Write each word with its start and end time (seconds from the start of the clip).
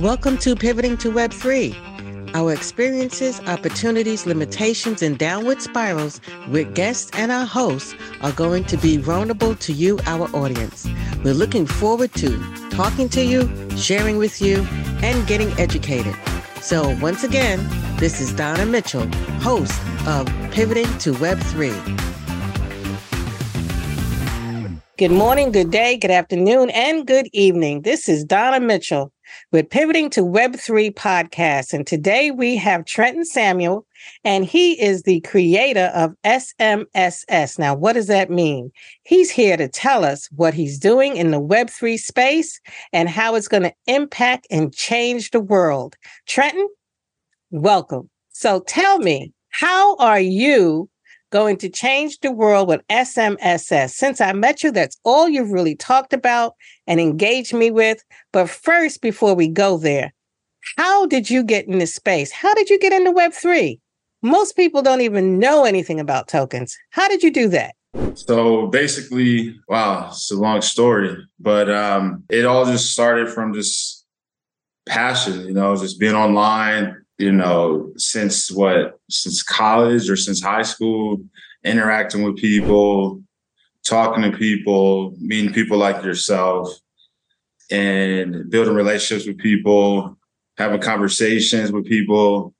Welcome 0.00 0.36
to 0.38 0.54
Pivoting 0.54 0.98
to 0.98 1.10
Web3. 1.10 2.34
Our 2.34 2.52
experiences, 2.52 3.40
opportunities, 3.46 4.26
limitations, 4.26 5.00
and 5.00 5.16
downward 5.16 5.62
spirals 5.62 6.20
with 6.50 6.74
guests 6.74 7.10
and 7.14 7.32
our 7.32 7.46
hosts 7.46 7.94
are 8.20 8.32
going 8.32 8.64
to 8.64 8.76
be 8.76 8.98
vulnerable 8.98 9.54
to 9.54 9.72
you, 9.72 9.98
our 10.04 10.28
audience. 10.36 10.86
We're 11.24 11.32
looking 11.32 11.64
forward 11.64 12.12
to 12.16 12.38
talking 12.68 13.08
to 13.08 13.24
you, 13.24 13.48
sharing 13.78 14.18
with 14.18 14.42
you, 14.42 14.66
and 15.02 15.26
getting 15.26 15.50
educated. 15.52 16.14
So, 16.60 16.94
once 17.00 17.24
again, 17.24 17.66
this 17.96 18.20
is 18.20 18.34
Donna 18.34 18.66
Mitchell, 18.66 19.10
host 19.40 19.80
of 20.06 20.26
Pivoting 20.50 20.98
to 20.98 21.14
Web3. 21.14 21.72
Good 24.98 25.10
morning, 25.10 25.52
good 25.52 25.70
day, 25.70 25.96
good 25.96 26.10
afternoon, 26.10 26.68
and 26.68 27.06
good 27.06 27.28
evening. 27.32 27.80
This 27.80 28.10
is 28.10 28.24
Donna 28.24 28.60
Mitchell 28.60 29.10
with 29.52 29.70
Pivoting 29.70 30.10
to 30.10 30.22
Web3 30.22 30.92
podcast. 30.94 31.72
And 31.72 31.86
today 31.86 32.30
we 32.30 32.56
have 32.56 32.84
Trenton 32.84 33.24
Samuel, 33.24 33.86
and 34.24 34.44
he 34.44 34.80
is 34.80 35.02
the 35.02 35.20
creator 35.20 35.90
of 35.94 36.14
SMSS. 36.24 37.58
Now, 37.58 37.74
what 37.74 37.94
does 37.94 38.06
that 38.06 38.30
mean? 38.30 38.70
He's 39.02 39.30
here 39.30 39.56
to 39.56 39.68
tell 39.68 40.04
us 40.04 40.28
what 40.34 40.54
he's 40.54 40.78
doing 40.78 41.16
in 41.16 41.30
the 41.30 41.40
Web3 41.40 41.98
space 41.98 42.60
and 42.92 43.08
how 43.08 43.34
it's 43.34 43.48
going 43.48 43.64
to 43.64 43.74
impact 43.86 44.46
and 44.50 44.74
change 44.74 45.30
the 45.30 45.40
world. 45.40 45.96
Trenton, 46.26 46.68
welcome. 47.50 48.10
So 48.30 48.60
tell 48.60 48.98
me, 48.98 49.32
how 49.50 49.96
are 49.96 50.20
you 50.20 50.90
going 51.36 51.58
to 51.58 51.68
change 51.68 52.18
the 52.20 52.32
world 52.32 52.66
with 52.66 52.80
SMSS. 52.88 53.90
Since 53.90 54.22
I 54.22 54.32
met 54.32 54.62
you, 54.62 54.70
that's 54.72 54.96
all 55.04 55.28
you've 55.28 55.50
really 55.50 55.76
talked 55.76 56.14
about 56.14 56.54
and 56.86 56.98
engaged 56.98 57.52
me 57.52 57.70
with. 57.70 58.02
But 58.32 58.48
first, 58.48 59.02
before 59.02 59.34
we 59.34 59.46
go 59.46 59.76
there, 59.76 60.14
how 60.78 61.04
did 61.04 61.28
you 61.28 61.42
get 61.44 61.66
in 61.66 61.78
this 61.78 61.94
space? 61.94 62.32
How 62.32 62.54
did 62.54 62.70
you 62.70 62.78
get 62.78 62.94
into 62.94 63.12
Web3? 63.12 63.78
Most 64.22 64.56
people 64.56 64.80
don't 64.80 65.02
even 65.02 65.38
know 65.38 65.66
anything 65.66 66.00
about 66.00 66.26
tokens. 66.26 66.74
How 66.88 67.06
did 67.06 67.22
you 67.22 67.30
do 67.30 67.48
that? 67.50 67.74
So 68.14 68.68
basically, 68.68 69.54
wow, 69.68 70.06
it's 70.08 70.32
a 70.32 70.36
long 70.36 70.62
story, 70.62 71.18
but 71.38 71.68
um, 71.68 72.24
it 72.30 72.46
all 72.46 72.64
just 72.64 72.92
started 72.92 73.28
from 73.28 73.52
just 73.52 74.06
passion, 74.88 75.44
you 75.46 75.52
know, 75.52 75.76
just 75.76 76.00
being 76.00 76.14
online, 76.14 76.96
you 77.18 77.32
know, 77.32 77.92
since 77.96 78.50
what, 78.50 79.00
since 79.08 79.42
college 79.42 80.10
or 80.10 80.16
since 80.16 80.42
high 80.42 80.62
school, 80.62 81.18
interacting 81.64 82.22
with 82.22 82.36
people, 82.36 83.22
talking 83.84 84.22
to 84.30 84.36
people, 84.36 85.14
meeting 85.18 85.52
people 85.52 85.78
like 85.78 86.04
yourself, 86.04 86.68
and 87.70 88.50
building 88.50 88.74
relationships 88.74 89.26
with 89.26 89.38
people, 89.38 90.16
having 90.58 90.80
conversations 90.80 91.72
with 91.72 91.86
people, 91.86 92.54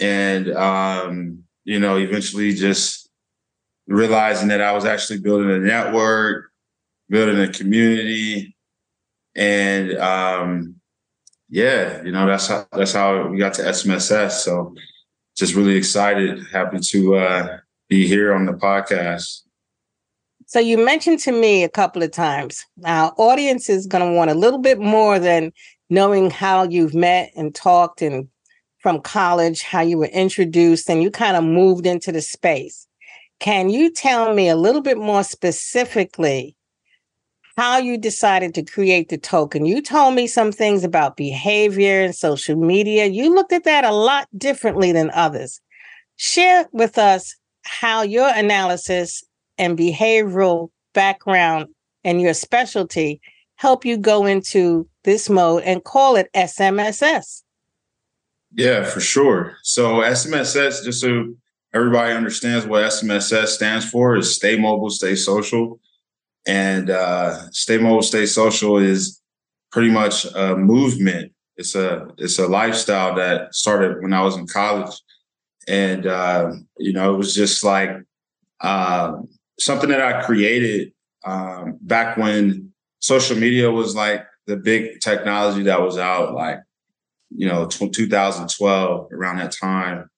and, 0.00 0.50
um, 0.52 1.44
you 1.64 1.78
know, 1.78 1.96
eventually 1.96 2.52
just 2.54 3.08
realizing 3.86 4.48
that 4.48 4.60
I 4.60 4.72
was 4.72 4.84
actually 4.84 5.20
building 5.20 5.50
a 5.50 5.58
network, 5.58 6.50
building 7.08 7.40
a 7.40 7.48
community, 7.48 8.56
and, 9.34 9.92
um, 9.98 10.81
yeah, 11.52 12.02
you 12.02 12.10
know, 12.10 12.26
that's 12.26 12.48
how 12.48 12.66
that's 12.72 12.94
how 12.94 13.28
we 13.28 13.36
got 13.36 13.52
to 13.54 13.62
SMSS. 13.62 14.30
So 14.30 14.74
just 15.36 15.54
really 15.54 15.76
excited, 15.76 16.40
happy 16.50 16.78
to 16.80 17.16
uh, 17.16 17.58
be 17.90 18.06
here 18.06 18.32
on 18.32 18.46
the 18.46 18.54
podcast. 18.54 19.42
So 20.46 20.58
you 20.58 20.82
mentioned 20.82 21.18
to 21.20 21.32
me 21.32 21.62
a 21.62 21.68
couple 21.68 22.02
of 22.02 22.10
times. 22.10 22.64
Our 22.86 23.12
audience 23.18 23.68
is 23.68 23.86
going 23.86 24.02
to 24.02 24.16
want 24.16 24.30
a 24.30 24.34
little 24.34 24.60
bit 24.60 24.80
more 24.80 25.18
than 25.18 25.52
knowing 25.90 26.30
how 26.30 26.62
you've 26.62 26.94
met 26.94 27.30
and 27.36 27.54
talked 27.54 28.00
and 28.00 28.28
from 28.78 29.02
college, 29.02 29.62
how 29.62 29.82
you 29.82 29.98
were 29.98 30.06
introduced 30.06 30.88
and 30.88 31.02
you 31.02 31.10
kind 31.10 31.36
of 31.36 31.44
moved 31.44 31.84
into 31.84 32.12
the 32.12 32.22
space. 32.22 32.86
Can 33.40 33.68
you 33.68 33.92
tell 33.92 34.32
me 34.32 34.48
a 34.48 34.56
little 34.56 34.80
bit 34.80 34.96
more 34.96 35.22
specifically 35.22 36.56
how 37.56 37.78
you 37.78 37.98
decided 37.98 38.54
to 38.54 38.62
create 38.62 39.08
the 39.08 39.18
token. 39.18 39.66
You 39.66 39.82
told 39.82 40.14
me 40.14 40.26
some 40.26 40.52
things 40.52 40.84
about 40.84 41.16
behavior 41.16 42.02
and 42.02 42.14
social 42.14 42.56
media. 42.56 43.06
You 43.06 43.34
looked 43.34 43.52
at 43.52 43.64
that 43.64 43.84
a 43.84 43.92
lot 43.92 44.28
differently 44.36 44.92
than 44.92 45.10
others. 45.12 45.60
Share 46.16 46.68
with 46.72 46.98
us 46.98 47.36
how 47.64 48.02
your 48.02 48.28
analysis 48.28 49.22
and 49.58 49.78
behavioral 49.78 50.70
background 50.94 51.66
and 52.04 52.20
your 52.20 52.34
specialty 52.34 53.20
help 53.56 53.84
you 53.84 53.96
go 53.96 54.26
into 54.26 54.88
this 55.04 55.28
mode 55.28 55.62
and 55.62 55.84
call 55.84 56.16
it 56.16 56.28
SMSS. 56.34 57.42
Yeah, 58.54 58.84
for 58.84 59.00
sure. 59.00 59.56
So 59.62 60.00
SMSS, 60.00 60.84
just 60.84 61.00
so 61.00 61.34
everybody 61.72 62.12
understands 62.12 62.66
what 62.66 62.82
SMSS 62.82 63.46
stands 63.48 63.88
for, 63.88 64.16
is 64.16 64.34
stay 64.34 64.58
mobile, 64.58 64.90
stay 64.90 65.14
social. 65.14 65.80
And 66.46 66.90
uh, 66.90 67.50
Stay 67.50 67.78
Mobile, 67.78 68.02
Stay 68.02 68.26
Social 68.26 68.78
is 68.78 69.20
pretty 69.70 69.90
much 69.90 70.24
a 70.34 70.56
movement. 70.56 71.32
It's 71.56 71.74
a 71.74 72.08
it's 72.18 72.38
a 72.38 72.46
lifestyle 72.46 73.14
that 73.16 73.54
started 73.54 74.02
when 74.02 74.12
I 74.12 74.22
was 74.22 74.36
in 74.36 74.46
college, 74.46 74.94
and 75.68 76.06
uh, 76.06 76.52
you 76.78 76.92
know 76.92 77.14
it 77.14 77.18
was 77.18 77.34
just 77.34 77.62
like 77.62 77.90
uh, 78.60 79.12
something 79.58 79.90
that 79.90 80.00
I 80.00 80.22
created 80.22 80.92
um, 81.24 81.78
back 81.80 82.16
when 82.16 82.72
social 83.00 83.36
media 83.36 83.70
was 83.70 83.94
like 83.94 84.24
the 84.46 84.56
big 84.56 85.00
technology 85.00 85.62
that 85.64 85.80
was 85.80 85.98
out, 85.98 86.34
like 86.34 86.60
you 87.30 87.46
know 87.46 87.66
2012 87.66 89.12
around 89.12 89.36
that 89.36 89.52
time, 89.52 90.08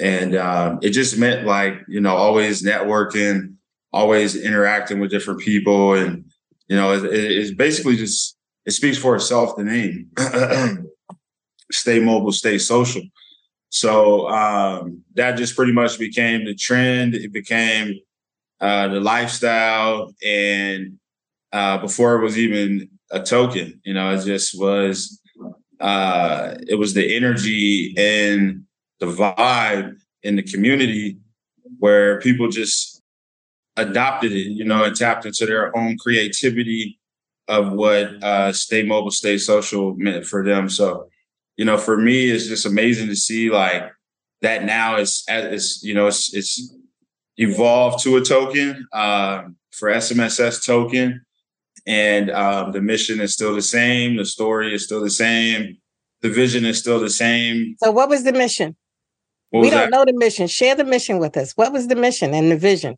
and 0.00 0.34
um, 0.34 0.78
it 0.82 0.90
just 0.90 1.16
meant 1.16 1.46
like 1.46 1.74
you 1.88 2.00
know 2.00 2.14
always 2.16 2.62
networking 2.62 3.54
always 3.92 4.36
interacting 4.36 5.00
with 5.00 5.10
different 5.10 5.40
people. 5.40 5.94
And, 5.94 6.24
you 6.68 6.76
know, 6.76 6.92
it, 6.92 7.04
it's 7.04 7.54
basically 7.54 7.96
just, 7.96 8.36
it 8.64 8.72
speaks 8.72 8.98
for 8.98 9.14
itself, 9.16 9.56
the 9.56 9.64
name. 9.64 10.10
stay 11.72 12.00
mobile, 12.00 12.32
stay 12.32 12.58
social. 12.58 13.02
So 13.70 14.28
um, 14.28 15.02
that 15.14 15.36
just 15.36 15.56
pretty 15.56 15.72
much 15.72 15.98
became 15.98 16.44
the 16.44 16.54
trend. 16.54 17.14
It 17.14 17.32
became 17.32 17.94
uh, 18.60 18.88
the 18.88 19.00
lifestyle. 19.00 20.14
And 20.24 20.98
uh, 21.52 21.78
before 21.78 22.16
it 22.16 22.22
was 22.22 22.38
even 22.38 22.90
a 23.10 23.22
token, 23.22 23.80
you 23.84 23.94
know, 23.94 24.12
it 24.12 24.24
just 24.24 24.58
was, 24.58 25.18
uh, 25.80 26.54
it 26.68 26.74
was 26.74 26.94
the 26.94 27.16
energy 27.16 27.94
and 27.96 28.64
the 29.00 29.06
vibe 29.06 29.96
in 30.22 30.36
the 30.36 30.42
community 30.42 31.16
where 31.78 32.20
people 32.20 32.48
just 32.48 32.91
adopted 33.76 34.32
it, 34.32 34.48
you 34.48 34.64
know, 34.64 34.84
and 34.84 34.94
tapped 34.94 35.26
into 35.26 35.46
their 35.46 35.76
own 35.76 35.96
creativity 35.98 36.98
of 37.48 37.72
what 37.72 38.22
uh, 38.22 38.52
stay 38.52 38.82
mobile, 38.82 39.10
stay 39.10 39.38
social 39.38 39.94
meant 39.96 40.24
for 40.26 40.44
them. 40.44 40.68
So, 40.68 41.08
you 41.56 41.64
know, 41.64 41.78
for 41.78 41.96
me, 41.96 42.30
it's 42.30 42.46
just 42.46 42.66
amazing 42.66 43.08
to 43.08 43.16
see 43.16 43.50
like 43.50 43.90
that 44.42 44.64
now 44.64 44.96
is, 44.96 45.24
it's, 45.28 45.82
you 45.82 45.94
know, 45.94 46.06
it's, 46.06 46.34
it's 46.34 46.74
evolved 47.36 48.02
to 48.04 48.16
a 48.16 48.20
token 48.22 48.86
uh, 48.92 49.42
for 49.70 49.90
SMSS 49.90 50.64
token. 50.64 51.24
And 51.86 52.30
um, 52.30 52.72
the 52.72 52.80
mission 52.80 53.20
is 53.20 53.34
still 53.34 53.54
the 53.54 53.62
same. 53.62 54.16
The 54.16 54.24
story 54.24 54.74
is 54.74 54.84
still 54.84 55.00
the 55.00 55.10
same. 55.10 55.78
The 56.20 56.30
vision 56.30 56.64
is 56.64 56.78
still 56.78 57.00
the 57.00 57.10
same. 57.10 57.74
So, 57.82 57.90
what 57.90 58.08
was 58.08 58.22
the 58.22 58.32
mission? 58.32 58.76
we 59.50 59.68
don't 59.68 59.80
that? 59.80 59.90
know 59.90 60.04
the 60.04 60.12
mission. 60.16 60.46
Share 60.46 60.76
the 60.76 60.84
mission 60.84 61.18
with 61.18 61.36
us. 61.36 61.52
What 61.56 61.72
was 61.72 61.88
the 61.88 61.96
mission 61.96 62.32
and 62.32 62.50
the 62.50 62.56
vision? 62.56 62.96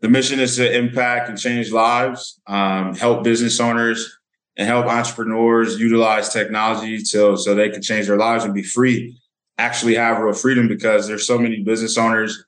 The 0.00 0.08
mission 0.08 0.40
is 0.40 0.56
to 0.56 0.76
impact 0.76 1.28
and 1.28 1.38
change 1.38 1.72
lives, 1.72 2.40
um, 2.46 2.94
help 2.94 3.24
business 3.24 3.58
owners 3.60 4.18
and 4.56 4.68
help 4.68 4.86
entrepreneurs 4.86 5.80
utilize 5.80 6.28
technology 6.28 6.98
to, 6.98 7.36
so 7.36 7.54
they 7.54 7.70
can 7.70 7.82
change 7.82 8.06
their 8.06 8.18
lives 8.18 8.44
and 8.44 8.54
be 8.54 8.62
free, 8.62 9.18
actually 9.58 9.94
have 9.94 10.18
real 10.18 10.34
freedom 10.34 10.68
because 10.68 11.08
there's 11.08 11.26
so 11.26 11.38
many 11.38 11.62
business 11.62 11.96
owners, 11.96 12.44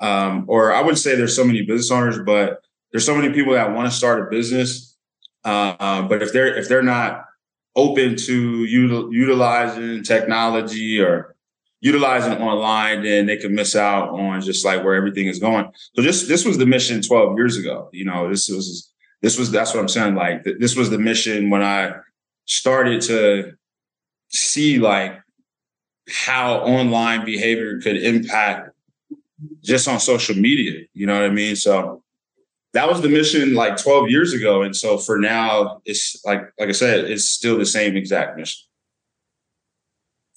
um, 0.00 0.44
or 0.48 0.72
I 0.72 0.80
wouldn't 0.80 0.98
say 0.98 1.14
there's 1.14 1.36
so 1.36 1.44
many 1.44 1.62
business 1.62 1.90
owners, 1.90 2.18
but 2.18 2.62
there's 2.90 3.06
so 3.06 3.14
many 3.14 3.32
people 3.32 3.52
that 3.52 3.72
want 3.72 3.90
to 3.90 3.96
start 3.96 4.20
a 4.20 4.30
business. 4.30 4.96
Uh, 5.44 6.02
but 6.02 6.22
if 6.22 6.32
they're 6.32 6.56
if 6.56 6.68
they're 6.68 6.82
not 6.82 7.24
open 7.76 8.16
to 8.16 8.64
util- 8.64 9.12
utilizing 9.12 10.02
technology 10.02 11.00
or 11.00 11.35
utilizing 11.80 12.34
online, 12.34 13.02
then 13.02 13.26
they 13.26 13.36
could 13.36 13.52
miss 13.52 13.76
out 13.76 14.10
on 14.10 14.40
just 14.40 14.64
like 14.64 14.82
where 14.82 14.94
everything 14.94 15.26
is 15.26 15.38
going. 15.38 15.70
So 15.94 16.02
this 16.02 16.26
this 16.26 16.44
was 16.44 16.58
the 16.58 16.66
mission 16.66 17.02
12 17.02 17.36
years 17.36 17.56
ago. 17.56 17.88
You 17.92 18.04
know, 18.04 18.28
this 18.28 18.48
was 18.48 18.92
this 19.22 19.38
was 19.38 19.50
that's 19.50 19.74
what 19.74 19.80
I'm 19.80 19.88
saying. 19.88 20.14
Like 20.14 20.44
th- 20.44 20.58
this 20.58 20.76
was 20.76 20.90
the 20.90 20.98
mission 20.98 21.50
when 21.50 21.62
I 21.62 21.94
started 22.46 23.02
to 23.02 23.52
see 24.28 24.78
like 24.78 25.20
how 26.08 26.58
online 26.60 27.24
behavior 27.24 27.80
could 27.80 27.96
impact 27.96 28.70
just 29.62 29.88
on 29.88 30.00
social 30.00 30.36
media. 30.36 30.86
You 30.94 31.06
know 31.06 31.14
what 31.14 31.30
I 31.30 31.34
mean? 31.34 31.56
So 31.56 32.02
that 32.72 32.88
was 32.88 33.02
the 33.02 33.08
mission 33.08 33.54
like 33.54 33.76
12 33.76 34.10
years 34.10 34.32
ago. 34.32 34.62
And 34.62 34.76
so 34.76 34.98
for 34.98 35.18
now, 35.18 35.80
it's 35.84 36.22
like 36.24 36.42
like 36.58 36.68
I 36.68 36.72
said, 36.72 37.04
it's 37.04 37.28
still 37.28 37.58
the 37.58 37.66
same 37.66 37.96
exact 37.96 38.38
mission. 38.38 38.66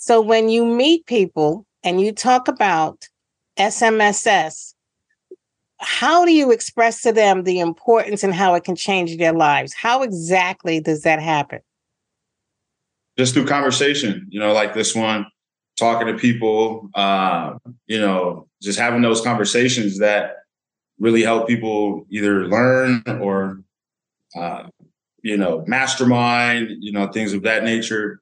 So 0.10 0.20
when 0.20 0.50
you 0.50 0.66
meet 0.66 1.06
people 1.06 1.68
and 1.84 2.02
you 2.02 2.12
talk 2.12 2.48
about 2.48 3.08
SMSS, 3.60 4.74
how 5.78 6.26
do 6.26 6.32
you 6.32 6.52
express 6.52 7.04
to 7.04 7.12
them 7.12 7.44
the 7.44 7.60
importance 7.60 8.24
and 8.24 8.34
how 8.34 8.56
it 8.56 8.64
can 8.64 8.76
change 8.76 9.16
their 9.18 9.34
lives? 9.34 9.72
How 9.76 10.02
exactly 10.02 10.80
does 10.80 11.04
that 11.04 11.22
happen? 11.22 11.60
Just 13.20 13.36
through 13.36 13.46
conversation, 13.46 14.26
you 14.32 14.40
know, 14.40 14.52
like 14.52 14.74
this 14.74 14.96
one, 14.96 15.28
talking 15.78 16.08
to 16.08 16.16
people, 16.16 16.90
uh, 16.96 17.60
you 17.86 18.02
know, 18.02 18.48
just 18.64 18.80
having 18.80 19.04
those 19.04 19.22
conversations 19.22 20.00
that 20.00 20.38
really 20.98 21.22
help 21.22 21.48
people 21.48 22.08
either 22.10 22.48
learn 22.48 23.04
or, 23.22 23.62
uh, 24.36 24.64
you 25.22 25.38
know, 25.38 25.64
mastermind, 25.68 26.72
you 26.80 26.94
know, 26.94 27.12
things 27.12 27.32
of 27.32 27.44
that 27.44 27.64
nature. 27.64 28.22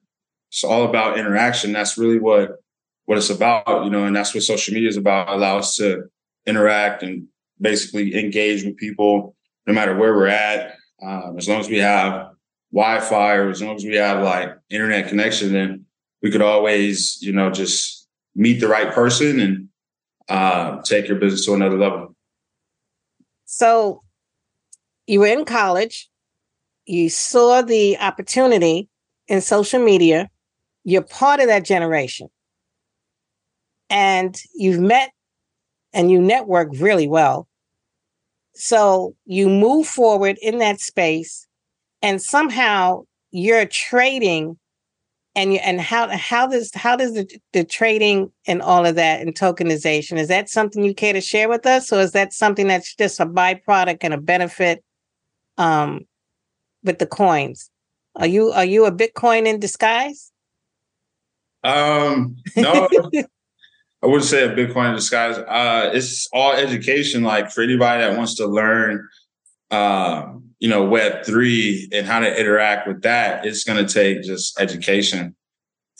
It's 0.50 0.64
all 0.64 0.84
about 0.84 1.18
interaction. 1.18 1.72
That's 1.72 1.98
really 1.98 2.18
what 2.18 2.56
what 3.04 3.16
it's 3.18 3.30
about, 3.30 3.84
you 3.84 3.90
know, 3.90 4.04
and 4.04 4.14
that's 4.14 4.34
what 4.34 4.42
social 4.42 4.74
media 4.74 4.88
is 4.88 4.98
about. 4.98 5.30
Allow 5.30 5.58
us 5.58 5.76
to 5.76 6.04
interact 6.46 7.02
and 7.02 7.26
basically 7.60 8.14
engage 8.18 8.64
with 8.64 8.76
people 8.76 9.34
no 9.66 9.72
matter 9.72 9.96
where 9.96 10.14
we're 10.14 10.26
at. 10.26 10.76
Um, 11.02 11.36
as 11.38 11.48
long 11.48 11.60
as 11.60 11.68
we 11.68 11.78
have 11.78 12.30
Wi-Fi 12.72 13.34
or 13.36 13.50
as 13.50 13.62
long 13.62 13.76
as 13.76 13.84
we 13.84 13.96
have 13.96 14.22
like 14.22 14.50
internet 14.68 15.08
connection, 15.08 15.52
then 15.52 15.86
we 16.22 16.30
could 16.30 16.42
always, 16.42 17.18
you 17.22 17.32
know, 17.32 17.50
just 17.50 18.08
meet 18.34 18.60
the 18.60 18.68
right 18.68 18.92
person 18.92 19.40
and 19.40 19.68
uh, 20.28 20.82
take 20.82 21.08
your 21.08 21.18
business 21.18 21.46
to 21.46 21.54
another 21.54 21.78
level. 21.78 22.14
So 23.44 24.02
you 25.06 25.20
were 25.20 25.26
in 25.26 25.44
college, 25.44 26.10
you 26.84 27.08
saw 27.08 27.62
the 27.62 27.98
opportunity 27.98 28.88
in 29.26 29.40
social 29.40 29.82
media, 29.82 30.28
you're 30.88 31.02
part 31.02 31.38
of 31.38 31.48
that 31.48 31.66
generation. 31.66 32.28
And 33.90 34.34
you've 34.54 34.80
met 34.80 35.10
and 35.92 36.10
you 36.10 36.20
network 36.20 36.70
really 36.78 37.06
well. 37.06 37.46
So 38.54 39.14
you 39.26 39.48
move 39.50 39.86
forward 39.86 40.38
in 40.40 40.58
that 40.58 40.80
space 40.80 41.46
and 42.00 42.22
somehow 42.22 43.02
you're 43.30 43.66
trading 43.66 44.58
and 45.34 45.52
you, 45.52 45.60
and 45.62 45.78
how 45.80 46.08
how 46.08 46.46
does 46.46 46.70
how 46.74 46.96
does 46.96 47.12
the, 47.12 47.38
the 47.52 47.64
trading 47.64 48.32
and 48.46 48.62
all 48.62 48.86
of 48.86 48.94
that 48.94 49.20
and 49.20 49.34
tokenization 49.34 50.16
is 50.16 50.28
that 50.28 50.48
something 50.48 50.82
you 50.82 50.94
care 50.94 51.12
to 51.12 51.20
share 51.20 51.48
with 51.48 51.66
us 51.66 51.92
or 51.92 52.00
is 52.00 52.12
that 52.12 52.32
something 52.32 52.66
that's 52.66 52.94
just 52.96 53.20
a 53.20 53.26
byproduct 53.26 53.98
and 54.00 54.14
a 54.14 54.18
benefit 54.18 54.82
um 55.58 56.00
with 56.82 56.98
the 56.98 57.06
coins 57.06 57.70
are 58.16 58.26
you 58.26 58.50
are 58.52 58.64
you 58.64 58.86
a 58.86 58.90
bitcoin 58.90 59.46
in 59.46 59.60
disguise 59.60 60.32
um 61.64 62.36
no 62.56 62.88
I 64.02 64.06
wouldn't 64.06 64.24
say 64.24 64.44
a 64.44 64.54
Bitcoin 64.54 64.90
in 64.90 64.94
disguise. 64.94 65.38
Uh, 65.38 65.90
it's 65.92 66.28
all 66.32 66.52
education. 66.52 67.24
Like 67.24 67.50
for 67.50 67.62
anybody 67.62 68.02
that 68.02 68.16
wants 68.16 68.36
to 68.36 68.46
learn, 68.46 69.08
uh, 69.72 70.34
you 70.60 70.68
know, 70.68 70.84
Web 70.84 71.24
three 71.24 71.88
and 71.92 72.06
how 72.06 72.20
to 72.20 72.40
interact 72.40 72.86
with 72.86 73.02
that, 73.02 73.44
it's 73.44 73.64
going 73.64 73.84
to 73.84 73.92
take 73.92 74.22
just 74.22 74.60
education 74.60 75.34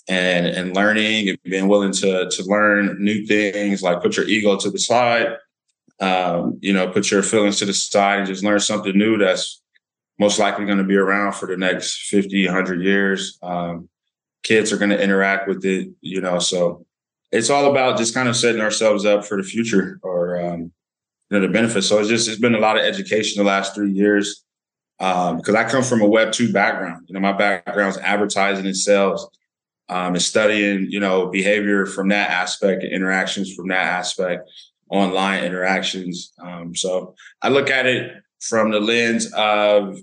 and 0.09 0.47
and 0.47 0.77
learning 0.77 1.29
and 1.29 1.39
being 1.43 1.67
willing 1.67 1.93
to 1.93 2.31
to 2.31 2.45
learn 2.45 3.03
new 3.03 3.27
things. 3.27 3.83
Like 3.83 4.01
put 4.01 4.17
your 4.17 4.29
ego 4.29 4.57
to 4.57 4.71
the 4.71 4.79
side, 4.79 5.37
um, 6.01 6.59
you 6.61 6.73
know, 6.73 6.89
put 6.89 7.11
your 7.11 7.25
feelings 7.25 7.59
to 7.59 7.65
the 7.65 7.75
side 7.75 8.21
and 8.21 8.29
just 8.29 8.45
learn 8.45 8.61
something 8.61 8.97
new 8.97 9.19
that's 9.19 9.61
most 10.21 10.39
likely 10.39 10.67
going 10.67 10.79
to 10.79 10.85
be 10.85 10.97
around 10.97 11.33
for 11.35 11.47
the 11.47 11.57
next 11.57 12.09
50, 12.09 12.47
100 12.47 12.83
years. 12.83 13.39
Um, 13.43 13.89
kids 14.43 14.73
are 14.73 14.79
going 14.79 14.90
to 14.90 15.02
interact 15.02 15.49
with 15.49 15.64
it, 15.64 15.90
you 16.00 16.20
know, 16.20 16.38
so 16.38 16.87
it's 17.31 17.50
all 17.50 17.70
about 17.70 17.99
just 17.99 18.14
kind 18.14 18.29
of 18.29 18.37
setting 18.37 18.61
ourselves 18.61 19.05
up 19.05 19.25
for 19.25 19.37
the 19.37 19.46
future 19.46 19.99
or 20.02 20.40
um, 20.40 20.73
you 21.31 21.38
know 21.38 21.40
the 21.40 21.52
benefits. 21.52 21.87
So 21.87 21.99
it's 21.99 22.08
just 22.08 22.29
it's 22.29 22.40
been 22.40 22.55
a 22.55 22.61
lot 22.61 22.79
of 22.79 22.85
education 22.85 23.43
the 23.43 23.49
last 23.49 23.75
three 23.75 23.93
years 23.93 24.44
because 24.99 25.49
um, 25.49 25.56
I 25.56 25.64
come 25.64 25.82
from 25.82 26.00
a 26.00 26.06
Web 26.06 26.32
two 26.32 26.52
background. 26.52 27.06
You 27.08 27.14
know, 27.14 27.20
my 27.20 27.32
background 27.32 27.90
is 27.90 27.99
advertising 27.99 28.67
and 28.67 28.76
sales, 28.76 29.29
um, 29.88 30.14
and 30.14 30.23
studying 30.23 30.90
you 30.90 31.00
know 31.00 31.26
behavior 31.26 31.87
from 31.87 32.08
that 32.08 32.31
aspect, 32.31 32.82
and 32.82 32.93
interactions 32.93 33.55
from 33.55 33.69
that 33.69 33.85
aspect, 33.85 34.49
online 34.90 35.44
interactions. 35.44 36.32
Um, 36.43 36.75
so 36.75 37.14
I 37.43 37.50
look 37.50 37.70
at 37.70 37.87
it 37.87 38.12
from 38.40 38.70
the 38.70 38.81
lens 38.81 39.31
of 39.35 39.99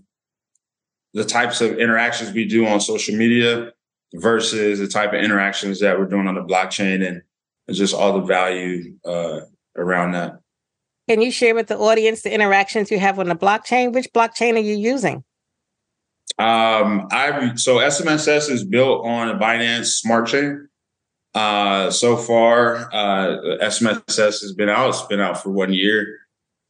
the 1.14 1.24
types 1.24 1.62
of 1.62 1.80
interactions 1.80 2.34
we 2.34 2.46
do 2.46 2.68
on 2.68 2.82
social 2.82 3.16
media 3.16 3.72
versus 4.14 4.80
the 4.80 4.88
type 4.88 5.14
of 5.14 5.22
interactions 5.22 5.80
that 5.80 5.98
we're 5.98 6.06
doing 6.06 6.28
on 6.28 6.36
the 6.36 6.42
blockchain 6.42 7.06
and 7.06 7.22
just 7.76 7.94
all 7.94 8.14
the 8.14 8.26
value 8.26 8.96
uh, 9.06 9.42
around 9.76 10.12
that. 10.12 10.40
Can 11.10 11.22
you 11.22 11.32
share 11.32 11.54
with 11.54 11.68
the 11.68 11.78
audience 11.78 12.22
the 12.22 12.34
interactions 12.34 12.90
you 12.90 13.00
have 13.00 13.20
on 13.20 13.28
the 13.28 13.36
blockchain? 13.36 13.94
Which 13.94 14.12
blockchain 14.14 14.56
are 14.56 14.60
you 14.60 14.76
using? 14.76 15.24
Um, 16.38 17.08
I 17.12 17.54
so 17.56 17.78
SMSS 17.78 18.50
is 18.50 18.66
built 18.66 19.06
on 19.06 19.30
a 19.30 19.36
Binance 19.38 19.86
Smart 19.86 20.28
Chain. 20.28 20.68
Uh, 21.34 21.92
so 21.92 22.18
far, 22.18 22.90
uh, 22.94 23.38
SMSS 23.62 24.42
has 24.42 24.54
been 24.54 24.70
out. 24.70 24.90
It's 24.90 25.02
been 25.04 25.20
out 25.20 25.42
for 25.42 25.52
one 25.52 25.72
year. 25.72 26.20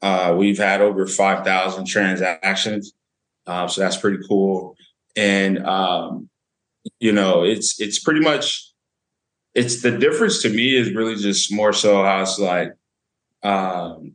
Uh, 0.02 0.36
we've 0.38 0.58
had 0.58 0.82
over 0.82 1.08
five 1.08 1.44
thousand 1.46 1.86
transactions, 1.86 2.94
uh, 3.48 3.68
so 3.68 3.82
that's 3.82 3.98
pretty 3.98 4.20
cool. 4.28 4.76
And 5.16 5.66
um, 5.66 6.25
you 7.00 7.12
know, 7.12 7.44
it's 7.44 7.80
it's 7.80 8.00
pretty 8.00 8.22
much 8.22 8.72
it's 9.54 9.82
the 9.82 9.92
difference 9.98 10.42
to 10.42 10.50
me 10.50 10.76
is 10.76 10.94
really 10.94 11.16
just 11.16 11.52
more 11.52 11.74
so 11.74 12.04
how 12.04 12.22
it's 12.22 12.38
like 12.38 12.74
um 13.44 14.14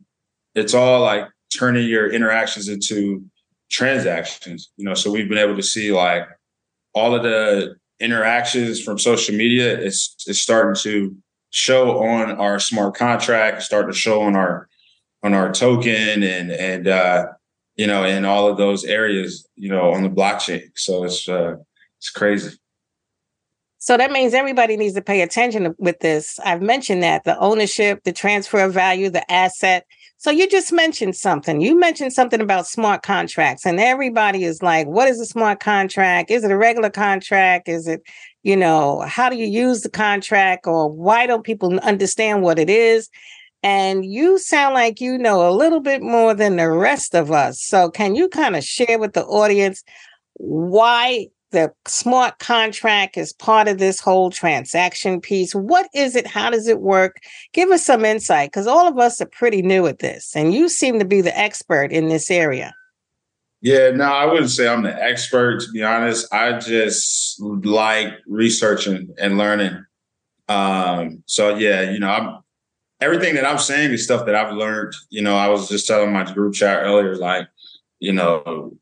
it's 0.55 0.73
all 0.73 1.01
like 1.01 1.27
turning 1.57 1.87
your 1.87 2.11
interactions 2.11 2.67
into 2.67 3.23
transactions, 3.69 4.71
you 4.77 4.85
know. 4.85 4.93
So 4.93 5.11
we've 5.11 5.29
been 5.29 5.37
able 5.37 5.55
to 5.55 5.63
see 5.63 5.91
like 5.91 6.27
all 6.93 7.15
of 7.15 7.23
the 7.23 7.75
interactions 7.99 8.81
from 8.81 8.99
social 8.99 9.35
media 9.35 9.79
is 9.79 10.15
is 10.27 10.41
starting 10.41 10.75
to 10.83 11.15
show 11.51 12.03
on 12.03 12.31
our 12.31 12.59
smart 12.59 12.95
contract, 12.95 13.63
starting 13.63 13.91
to 13.91 13.97
show 13.97 14.21
on 14.21 14.35
our 14.35 14.67
on 15.23 15.33
our 15.33 15.51
token 15.51 16.23
and 16.23 16.51
and 16.51 16.87
uh 16.87 17.27
you 17.75 17.87
know 17.87 18.03
in 18.03 18.25
all 18.25 18.47
of 18.47 18.57
those 18.57 18.83
areas, 18.83 19.47
you 19.55 19.69
know, 19.69 19.91
on 19.91 20.03
the 20.03 20.09
blockchain. 20.09 20.69
So 20.75 21.03
it's 21.03 21.27
uh 21.27 21.55
it's 21.97 22.09
crazy. 22.09 22.57
So 23.83 23.97
that 23.97 24.11
means 24.11 24.35
everybody 24.35 24.77
needs 24.77 24.93
to 24.93 25.01
pay 25.01 25.21
attention 25.23 25.73
with 25.79 26.01
this. 26.01 26.39
I've 26.45 26.61
mentioned 26.61 27.01
that 27.01 27.23
the 27.23 27.35
ownership, 27.39 28.03
the 28.03 28.13
transfer 28.13 28.59
of 28.59 28.73
value, 28.73 29.09
the 29.09 29.29
asset. 29.31 29.87
So 30.17 30.29
you 30.29 30.47
just 30.47 30.71
mentioned 30.71 31.15
something. 31.15 31.61
You 31.61 31.79
mentioned 31.79 32.13
something 32.13 32.41
about 32.41 32.67
smart 32.67 33.01
contracts, 33.01 33.65
and 33.65 33.79
everybody 33.79 34.43
is 34.43 34.61
like, 34.61 34.85
what 34.85 35.07
is 35.07 35.19
a 35.19 35.25
smart 35.25 35.61
contract? 35.61 36.29
Is 36.29 36.43
it 36.43 36.51
a 36.51 36.57
regular 36.57 36.91
contract? 36.91 37.67
Is 37.67 37.87
it, 37.87 38.03
you 38.43 38.55
know, 38.55 39.01
how 39.07 39.31
do 39.31 39.35
you 39.35 39.47
use 39.47 39.81
the 39.81 39.89
contract? 39.89 40.67
Or 40.67 40.87
why 40.87 41.25
don't 41.25 41.43
people 41.43 41.79
understand 41.79 42.43
what 42.43 42.59
it 42.59 42.69
is? 42.69 43.09
And 43.63 44.05
you 44.05 44.37
sound 44.37 44.75
like 44.75 45.01
you 45.01 45.17
know 45.17 45.49
a 45.49 45.57
little 45.57 45.79
bit 45.79 46.03
more 46.03 46.35
than 46.35 46.57
the 46.57 46.69
rest 46.69 47.15
of 47.15 47.31
us. 47.31 47.59
So 47.59 47.89
can 47.89 48.13
you 48.13 48.29
kind 48.29 48.55
of 48.55 48.63
share 48.63 48.99
with 48.99 49.13
the 49.13 49.25
audience 49.25 49.83
why 50.35 51.29
the 51.51 51.71
smart 51.85 52.39
contract 52.39 53.17
is 53.17 53.33
part 53.33 53.67
of 53.67 53.77
this 53.77 53.99
whole 53.99 54.29
transaction 54.29 55.21
piece. 55.21 55.53
What 55.53 55.87
is 55.93 56.15
it? 56.15 56.27
How 56.27 56.49
does 56.49 56.67
it 56.67 56.81
work? 56.81 57.17
Give 57.53 57.69
us 57.69 57.85
some 57.85 58.05
insight 58.05 58.51
because 58.51 58.67
all 58.67 58.87
of 58.87 58.97
us 58.97 59.21
are 59.21 59.27
pretty 59.27 59.61
new 59.61 59.85
at 59.87 59.99
this, 59.99 60.35
and 60.35 60.53
you 60.53 60.69
seem 60.69 60.99
to 60.99 61.05
be 61.05 61.21
the 61.21 61.37
expert 61.37 61.91
in 61.91 62.07
this 62.07 62.31
area. 62.31 62.73
Yeah, 63.61 63.91
no, 63.91 64.05
I 64.05 64.25
wouldn't 64.25 64.49
say 64.49 64.67
I'm 64.67 64.81
the 64.81 65.03
expert, 65.03 65.61
to 65.61 65.71
be 65.71 65.83
honest. 65.83 66.33
I 66.33 66.57
just 66.57 67.39
like 67.39 68.13
researching 68.25 69.13
and 69.19 69.37
learning. 69.37 69.85
Um, 70.49 71.23
so 71.27 71.55
yeah, 71.55 71.91
you 71.91 71.99
know, 71.99 72.09
I'm 72.09 72.39
everything 73.01 73.35
that 73.35 73.45
I'm 73.45 73.57
saying 73.57 73.91
is 73.91 74.03
stuff 74.03 74.25
that 74.25 74.35
I've 74.35 74.53
learned. 74.53 74.93
You 75.09 75.21
know, 75.21 75.35
I 75.35 75.47
was 75.49 75.67
just 75.67 75.87
telling 75.87 76.13
my 76.13 76.31
group 76.31 76.53
chat 76.53 76.83
earlier, 76.83 77.15
like, 77.15 77.47
you 77.99 78.13
know, 78.13 78.73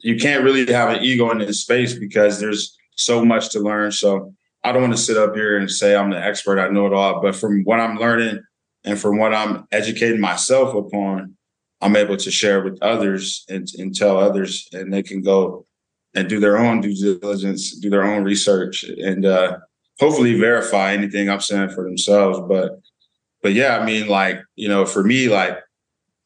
you 0.00 0.16
can't 0.16 0.44
really 0.44 0.70
have 0.72 0.90
an 0.90 1.02
ego 1.02 1.30
in 1.30 1.38
this 1.38 1.60
space 1.60 1.94
because 1.94 2.40
there's 2.40 2.76
so 2.96 3.24
much 3.24 3.50
to 3.50 3.60
learn. 3.60 3.92
So 3.92 4.34
I 4.64 4.72
don't 4.72 4.82
want 4.82 4.96
to 4.96 5.02
sit 5.02 5.16
up 5.16 5.34
here 5.34 5.56
and 5.56 5.70
say 5.70 5.96
I'm 5.96 6.10
the 6.10 6.22
expert, 6.22 6.58
I 6.58 6.68
know 6.68 6.86
it 6.86 6.92
all. 6.92 7.20
But 7.20 7.36
from 7.36 7.62
what 7.64 7.80
I'm 7.80 7.96
learning 7.96 8.40
and 8.84 8.98
from 8.98 9.18
what 9.18 9.34
I'm 9.34 9.66
educating 9.72 10.20
myself 10.20 10.74
upon, 10.74 11.36
I'm 11.80 11.96
able 11.96 12.16
to 12.16 12.30
share 12.30 12.62
with 12.62 12.78
others 12.82 13.44
and, 13.48 13.68
and 13.78 13.94
tell 13.94 14.18
others, 14.18 14.68
and 14.72 14.92
they 14.92 15.02
can 15.02 15.22
go 15.22 15.66
and 16.14 16.28
do 16.28 16.40
their 16.40 16.58
own 16.58 16.80
due 16.80 17.18
diligence, 17.20 17.76
do 17.78 17.90
their 17.90 18.02
own 18.02 18.24
research, 18.24 18.82
and 18.82 19.24
uh, 19.24 19.58
hopefully 20.00 20.38
verify 20.38 20.92
anything 20.92 21.30
I'm 21.30 21.40
saying 21.40 21.70
for 21.70 21.84
themselves. 21.84 22.40
But 22.48 22.80
but 23.42 23.52
yeah, 23.52 23.78
I 23.78 23.84
mean, 23.84 24.08
like 24.08 24.40
you 24.56 24.68
know, 24.68 24.84
for 24.84 25.04
me, 25.04 25.28
like 25.28 25.58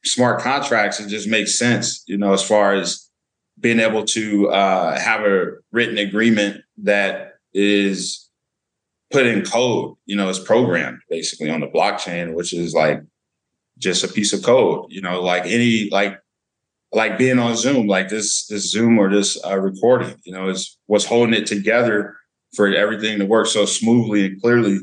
smart 0.04 0.40
contracts, 0.40 1.00
it 1.00 1.08
just 1.08 1.28
makes 1.28 1.58
sense, 1.58 2.02
you 2.06 2.16
know, 2.16 2.32
as 2.32 2.42
far 2.42 2.74
as 2.74 3.10
being 3.62 3.78
able 3.78 4.04
to 4.04 4.50
uh, 4.50 4.98
have 4.98 5.22
a 5.22 5.52
written 5.70 5.96
agreement 5.96 6.60
that 6.78 7.34
is 7.54 8.28
put 9.10 9.24
in 9.24 9.44
code. 9.44 9.94
You 10.04 10.16
know, 10.16 10.28
it's 10.28 10.38
programmed 10.38 10.98
basically 11.08 11.48
on 11.48 11.60
the 11.60 11.68
blockchain, 11.68 12.34
which 12.34 12.52
is 12.52 12.74
like 12.74 13.00
just 13.78 14.04
a 14.04 14.08
piece 14.08 14.32
of 14.32 14.42
code. 14.42 14.86
You 14.90 15.00
know, 15.00 15.22
like 15.22 15.46
any 15.46 15.88
like 15.90 16.18
like 16.92 17.16
being 17.16 17.38
on 17.38 17.56
Zoom, 17.56 17.86
like 17.86 18.08
this 18.08 18.46
this 18.48 18.70
Zoom 18.70 18.98
or 18.98 19.08
this 19.08 19.42
uh, 19.46 19.58
recording. 19.58 20.16
You 20.24 20.32
know, 20.32 20.48
is 20.48 20.76
what's 20.86 21.06
holding 21.06 21.34
it 21.34 21.46
together 21.46 22.16
for 22.54 22.66
everything 22.66 23.18
to 23.20 23.26
work 23.26 23.46
so 23.46 23.64
smoothly 23.64 24.26
and 24.26 24.42
clearly. 24.42 24.80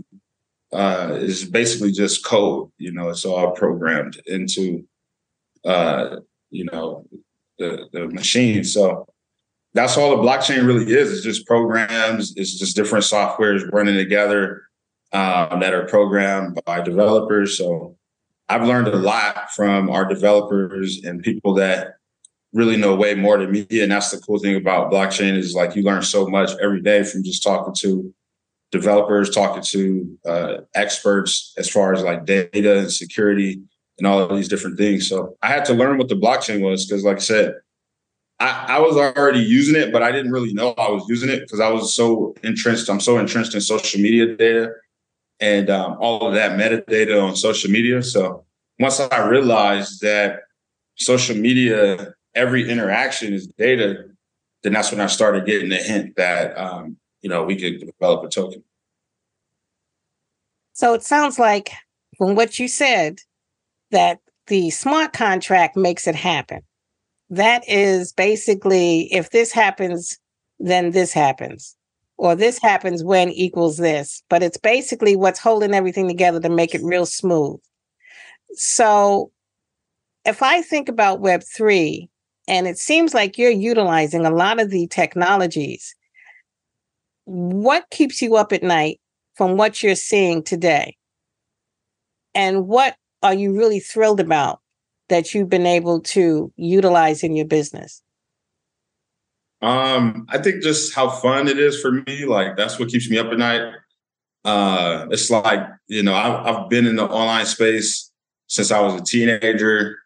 Uh, 0.71 1.17
is 1.19 1.45
basically 1.45 1.91
just 1.91 2.24
code. 2.24 2.69
You 2.77 2.93
know, 2.93 3.09
it's 3.09 3.25
all 3.25 3.51
programmed 3.51 4.21
into 4.27 4.86
uh, 5.65 6.17
you 6.51 6.65
know 6.65 7.07
the 7.59 7.87
the 7.91 8.07
machine. 8.07 8.63
So 8.63 9.07
that's 9.73 9.97
all 9.97 10.17
the 10.17 10.23
blockchain 10.23 10.65
really 10.65 10.91
is. 10.91 11.11
It's 11.13 11.23
just 11.23 11.45
programs. 11.45 12.33
It's 12.35 12.57
just 12.57 12.75
different 12.75 13.05
softwares 13.05 13.69
running 13.71 13.97
together 13.97 14.63
um, 15.13 15.59
that 15.59 15.73
are 15.73 15.85
programmed 15.85 16.59
by 16.65 16.81
developers. 16.81 17.57
So 17.57 17.97
I've 18.47 18.63
learned 18.63 18.87
a 18.87 18.95
lot 18.95 19.51
from 19.51 19.89
our 19.89 20.05
developers 20.05 21.03
and 21.03 21.21
people 21.21 21.53
that 21.55 21.95
really 22.51 22.77
know 22.77 22.95
way 22.95 23.13
more 23.13 23.37
than 23.37 23.51
me. 23.51 23.67
And 23.71 23.91
that's 23.91 24.09
the 24.09 24.17
cool 24.17 24.39
thing 24.39 24.55
about 24.55 24.91
blockchain 24.91 25.37
is 25.37 25.53
like 25.53 25.75
you 25.75 25.83
learn 25.83 26.01
so 26.01 26.27
much 26.27 26.51
every 26.61 26.81
day 26.81 27.03
from 27.03 27.23
just 27.23 27.43
talking 27.43 27.75
to 27.75 28.13
developers, 28.71 29.29
talking 29.29 29.61
to 29.63 30.17
uh, 30.27 30.57
experts 30.73 31.53
as 31.57 31.69
far 31.69 31.93
as 31.93 32.01
like 32.01 32.25
data 32.25 32.79
and 32.79 32.91
security 32.91 33.61
and 34.00 34.08
all 34.08 34.20
of 34.20 34.36
these 34.36 34.48
different 34.48 34.77
things. 34.77 35.08
So 35.08 35.36
I 35.41 35.48
had 35.48 35.65
to 35.65 35.74
learn 35.74 35.98
what 35.98 36.10
the 36.10 36.15
blockchain 36.15 36.62
was 36.62 36.86
because, 36.86 37.03
like 37.03 37.18
I 37.18 37.20
said, 37.20 37.53
I, 38.39 38.65
I, 38.70 38.79
was 38.79 38.96
already 38.96 39.41
using 39.41 39.75
it, 39.75 39.91
but 39.91 40.01
I 40.01 40.12
didn't 40.12 40.32
really 40.32 40.53
know 40.53 40.74
I 40.77 40.89
was 40.89 41.06
using 41.10 41.29
it 41.29 41.41
because 41.41 41.60
I 41.60 41.70
was 41.70 41.94
so 41.94 42.34
entrenched. 42.44 42.89
I'm 42.89 43.01
so 43.01 43.18
entrenched 43.18 43.53
in 43.53 43.62
social 43.62 44.00
media 44.00 44.36
data 44.38 44.72
and 45.41 45.70
um, 45.70 45.98
all 46.00 46.27
of 46.27 46.34
that 46.36 46.58
metadata 46.58 47.22
on 47.22 47.36
social 47.36 47.70
media. 47.70 48.01
So 48.01 48.46
once 48.79 49.00
I 49.00 49.27
realized 49.27 50.01
that 50.01 50.39
social 50.96 51.36
media, 51.36 52.13
every 52.34 52.70
interaction 52.70 53.34
is 53.34 53.48
data, 53.48 54.06
then 54.63 54.74
that's 54.74 54.91
when 54.91 55.01
I 55.01 55.08
started 55.08 55.46
getting 55.46 55.70
the 55.70 55.77
hint 55.77 56.15
that 56.15 56.58
um, 56.58 56.98
you 57.22 57.29
know 57.29 57.44
we 57.44 57.56
could 57.58 57.86
develop 57.86 58.24
a 58.24 58.29
token. 58.29 58.63
So 60.74 60.94
it 60.94 61.03
sounds 61.03 61.38
like 61.38 61.72
from 62.18 62.36
what 62.36 62.58
you 62.58 62.70
said 62.70 63.20
that 63.91 64.19
the 64.48 64.69
smart 64.69 65.13
contract 65.13 65.75
makes 65.75 66.08
it 66.08 66.15
happen 66.15 66.62
that 67.29 67.67
is 67.67 68.12
basically 68.13 69.13
if 69.13 69.29
this 69.29 69.51
happens, 69.51 70.17
then 70.60 70.91
this 70.91 71.13
happens, 71.13 71.75
or 72.17 72.36
this 72.36 72.60
happens 72.60 73.03
when 73.03 73.29
equals 73.29 73.77
this. 73.77 74.24
But 74.29 74.43
it's 74.43 74.58
basically 74.58 75.15
what's 75.15 75.39
holding 75.39 75.74
everything 75.74 76.08
together 76.08 76.39
to 76.39 76.50
make 76.50 76.74
it 76.74 76.81
real 76.84 77.05
smooth. 77.05 77.60
So 78.53 79.31
if 80.25 80.41
I 80.41 80.62
think 80.62 80.89
about 80.89 81.22
Web3, 81.22 82.10
and 82.48 82.67
it 82.67 82.79
seems 82.79 83.13
like 83.13 83.38
you're 83.38 83.51
utilizing 83.51 84.25
a 84.25 84.31
lot 84.31 84.60
of 84.60 84.72
the 84.72 84.88
technologies, 84.88 85.96
what 87.25 87.86
keeps 87.91 88.24
you 88.24 88.36
up 88.36 88.51
at 88.51 88.63
night 88.63 89.00
from 89.36 89.55
what 89.55 89.84
you're 89.84 89.93
seeing 89.93 90.41
today? 90.41 90.98
And 92.34 92.67
what 92.67 92.96
are 93.21 93.33
you 93.33 93.55
really 93.55 93.79
thrilled 93.79 94.19
about 94.19 94.61
that 95.09 95.33
you've 95.33 95.49
been 95.49 95.65
able 95.65 95.99
to 96.01 96.51
utilize 96.55 97.23
in 97.23 97.35
your 97.35 97.45
business? 97.45 98.01
Um, 99.61 100.25
I 100.29 100.38
think 100.38 100.63
just 100.63 100.93
how 100.95 101.09
fun 101.09 101.47
it 101.47 101.59
is 101.59 101.81
for 101.81 101.91
me. 101.91 102.25
Like 102.25 102.55
that's 102.55 102.79
what 102.79 102.89
keeps 102.89 103.09
me 103.09 103.17
up 103.17 103.27
at 103.27 103.38
night. 103.38 103.73
Uh, 104.45 105.07
it's 105.11 105.29
like 105.29 105.67
you 105.88 106.01
know 106.01 106.13
I've, 106.15 106.45
I've 106.45 106.69
been 106.69 106.85
in 106.85 106.95
the 106.95 107.05
online 107.05 107.45
space 107.45 108.11
since 108.47 108.71
I 108.71 108.79
was 108.79 109.01
a 109.01 109.03
teenager, 109.03 109.97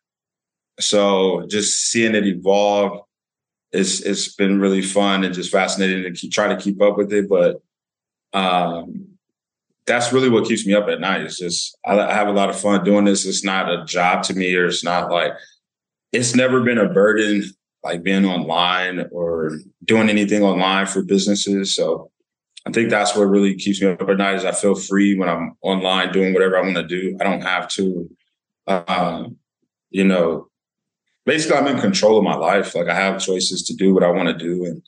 so 0.79 1.46
just 1.48 1.91
seeing 1.91 2.15
it 2.15 2.25
evolve, 2.25 3.01
it's 3.72 4.01
it's 4.01 4.34
been 4.36 4.60
really 4.60 4.82
fun 4.82 5.24
and 5.24 5.36
just 5.36 5.51
fascinating 5.51 6.03
to 6.03 6.12
keep 6.12 6.32
try 6.32 6.48
to 6.48 6.58
keep 6.58 6.82
up 6.82 6.98
with 6.98 7.13
it. 7.13 7.29
But 7.29 7.62
um, 8.34 9.12
that's 9.86 10.13
really 10.13 10.30
what 10.30 10.48
keeps 10.48 10.66
me 10.66 10.74
up 10.74 10.88
at 10.88 11.00
night. 11.00 11.22
It's 11.22 11.38
just 11.38 11.78
I, 11.86 12.00
I 12.00 12.13
have 12.13 12.28
a 12.28 12.34
lot 12.34 12.50
of 12.50 12.60
fun 12.60 12.84
doing 12.84 13.06
this. 13.06 13.25
It's 13.25 13.44
not 13.44 13.70
a 13.70 13.86
job 13.86 14.24
to 14.24 14.34
me, 14.34 14.56
or 14.56 14.66
it's 14.66 14.84
not 14.84 15.12
like 15.12 15.34
it's 16.12 16.36
never 16.36 16.62
been 16.62 16.78
a 16.78 16.90
burden 16.90 17.44
like 17.84 18.04
being 18.04 18.25
online 18.25 19.06
or 19.12 19.60
doing 19.84 20.10
anything 20.10 20.42
online 20.42 20.86
for 20.86 21.04
businesses. 21.04 21.75
So 21.75 22.12
I 22.66 22.72
think 22.72 22.90
that's 22.90 23.16
what 23.16 23.24
really 23.24 23.56
keeps 23.56 23.82
me 23.82 23.90
up 23.90 24.02
at 24.02 24.18
night 24.18 24.36
is 24.36 24.46
I 24.46 24.54
feel 24.54 24.75
free 24.75 25.18
when 25.18 25.28
I'm 25.28 25.58
online 25.62 26.13
doing 26.13 26.34
whatever 26.34 26.58
I 26.58 26.62
want 26.62 26.75
to 26.75 26.88
do. 26.88 27.18
I 27.20 27.25
don't 27.25 27.42
have 27.42 27.68
to, 27.70 28.10
uh, 28.68 29.25
you 29.90 30.06
know, 30.06 30.48
basically 31.25 31.58
I'm 31.58 31.68
in 31.68 31.80
control 31.80 32.18
of 32.18 32.24
my 32.24 32.36
life. 32.36 32.74
Like 32.74 32.88
I 32.88 32.96
have 32.96 33.22
choices 33.22 33.63
to 33.63 33.75
do 33.75 33.94
what 33.94 34.04
I 34.04 34.12
want 34.12 34.30
to 34.30 34.46
do, 34.46 34.63
and 34.66 34.82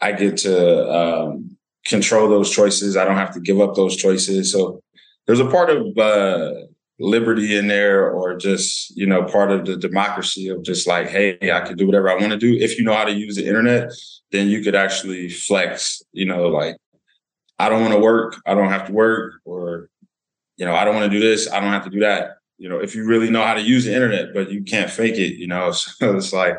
I 0.00 0.12
get 0.12 0.36
to 0.38 0.92
um, 0.92 1.56
control 1.84 2.28
those 2.28 2.50
choices. 2.50 2.96
I 2.96 3.04
don't 3.04 3.16
have 3.16 3.34
to 3.34 3.40
give 3.40 3.60
up 3.60 3.74
those 3.74 3.96
choices. 3.96 4.52
So 4.52 4.82
there's 5.26 5.40
a 5.40 5.48
part 5.48 5.70
of 5.70 5.96
uh, 5.98 6.52
liberty 6.98 7.56
in 7.56 7.68
there, 7.68 8.10
or 8.10 8.36
just 8.36 8.96
you 8.96 9.06
know 9.06 9.24
part 9.24 9.50
of 9.50 9.66
the 9.66 9.76
democracy 9.76 10.48
of 10.48 10.62
just 10.62 10.86
like, 10.86 11.08
hey, 11.08 11.38
I 11.50 11.60
can 11.60 11.76
do 11.76 11.86
whatever 11.86 12.10
I 12.10 12.14
want 12.14 12.32
to 12.32 12.38
do. 12.38 12.54
If 12.54 12.78
you 12.78 12.84
know 12.84 12.94
how 12.94 13.04
to 13.04 13.12
use 13.12 13.36
the 13.36 13.46
internet, 13.46 13.90
then 14.32 14.48
you 14.48 14.62
could 14.62 14.74
actually 14.74 15.28
flex. 15.28 16.02
You 16.12 16.26
know, 16.26 16.48
like 16.48 16.76
I 17.58 17.68
don't 17.68 17.80
want 17.80 17.94
to 17.94 18.00
work, 18.00 18.36
I 18.46 18.54
don't 18.54 18.70
have 18.70 18.86
to 18.86 18.92
work, 18.92 19.34
or 19.44 19.88
you 20.56 20.66
know, 20.66 20.74
I 20.74 20.84
don't 20.84 20.94
want 20.94 21.10
to 21.10 21.18
do 21.18 21.24
this, 21.24 21.50
I 21.50 21.60
don't 21.60 21.72
have 21.72 21.84
to 21.84 21.90
do 21.90 22.00
that. 22.00 22.38
You 22.58 22.68
know, 22.68 22.78
if 22.78 22.94
you 22.94 23.04
really 23.04 23.30
know 23.30 23.42
how 23.42 23.54
to 23.54 23.60
use 23.60 23.84
the 23.84 23.94
internet, 23.94 24.32
but 24.32 24.50
you 24.50 24.62
can't 24.62 24.90
fake 24.90 25.16
it, 25.16 25.36
you 25.36 25.46
know, 25.46 25.70
so 25.72 26.16
it's 26.16 26.32
like 26.32 26.58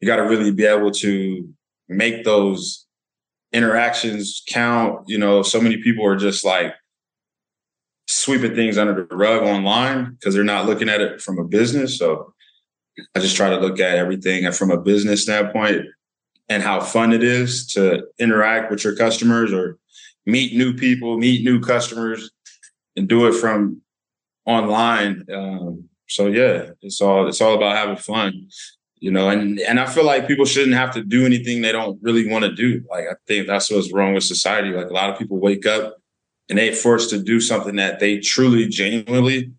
you 0.00 0.06
got 0.06 0.16
to 0.16 0.22
really 0.22 0.50
be 0.50 0.64
able 0.64 0.90
to 0.90 1.48
make 1.88 2.24
those 2.24 2.86
interactions 3.52 4.42
count. 4.46 5.04
You 5.08 5.18
know, 5.18 5.42
so 5.42 5.60
many 5.60 5.78
people 5.78 6.06
are 6.06 6.16
just 6.16 6.44
like 6.44 6.74
sweeping 8.08 8.54
things 8.54 8.76
under 8.76 9.06
the 9.06 9.16
rug 9.16 9.42
online 9.42 10.12
because 10.12 10.34
they're 10.34 10.44
not 10.44 10.66
looking 10.66 10.88
at 10.88 11.00
it 11.00 11.20
from 11.20 11.38
a 11.38 11.44
business. 11.44 11.98
So 11.98 12.34
I 13.14 13.20
just 13.20 13.36
try 13.36 13.50
to 13.50 13.58
look 13.58 13.80
at 13.80 13.96
everything 13.96 14.50
from 14.52 14.70
a 14.70 14.80
business 14.80 15.22
standpoint 15.22 15.86
and 16.48 16.62
how 16.62 16.80
fun 16.80 17.12
it 17.12 17.22
is 17.22 17.66
to 17.68 18.02
interact 18.18 18.70
with 18.70 18.82
your 18.82 18.96
customers 18.96 19.52
or 19.52 19.78
meet 20.26 20.56
new 20.56 20.74
people, 20.74 21.16
meet 21.16 21.44
new 21.44 21.60
customers, 21.60 22.30
and 22.96 23.08
do 23.08 23.26
it 23.26 23.32
from 23.32 23.80
online. 24.46 25.24
Um, 25.32 25.88
so 26.08 26.26
yeah, 26.26 26.70
it's 26.82 27.00
all 27.00 27.28
it's 27.28 27.40
all 27.40 27.54
about 27.54 27.76
having 27.76 27.96
fun 27.96 28.48
you 29.00 29.10
know 29.10 29.28
and 29.28 29.58
and 29.60 29.80
i 29.80 29.86
feel 29.86 30.04
like 30.04 30.28
people 30.28 30.44
shouldn't 30.44 30.76
have 30.76 30.92
to 30.92 31.02
do 31.02 31.26
anything 31.26 31.60
they 31.60 31.72
don't 31.72 31.98
really 32.02 32.28
want 32.28 32.44
to 32.44 32.54
do. 32.54 32.84
Like 32.88 33.06
i 33.10 33.14
think 33.26 33.46
that's 33.46 33.70
what's 33.70 33.92
wrong 33.92 34.14
with 34.14 34.24
society. 34.24 34.70
Like 34.70 34.90
a 34.90 34.94
lot 34.94 35.10
of 35.10 35.18
people 35.18 35.38
wake 35.38 35.66
up 35.66 35.96
and 36.48 36.58
they're 36.58 36.72
forced 36.72 37.10
to 37.10 37.22
do 37.22 37.40
something 37.40 37.76
that 37.76 38.00
they 38.00 38.18
truly 38.18 38.68
genuinely 38.68 39.52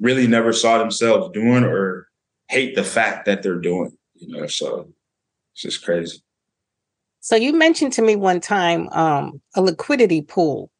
really 0.00 0.26
never 0.26 0.52
saw 0.52 0.78
themselves 0.78 1.30
doing 1.32 1.64
or 1.64 2.08
hate 2.48 2.74
the 2.74 2.84
fact 2.84 3.26
that 3.26 3.42
they're 3.42 3.60
doing 3.60 3.96
you 4.14 4.28
know 4.28 4.46
so 4.46 4.88
it's 5.52 5.62
just 5.62 5.84
crazy. 5.84 6.22
So 7.20 7.36
you 7.36 7.52
mentioned 7.52 7.92
to 7.94 8.02
me 8.02 8.16
one 8.16 8.40
time 8.40 8.88
um, 8.90 9.40
a 9.54 9.62
liquidity 9.62 10.22
pool. 10.22 10.70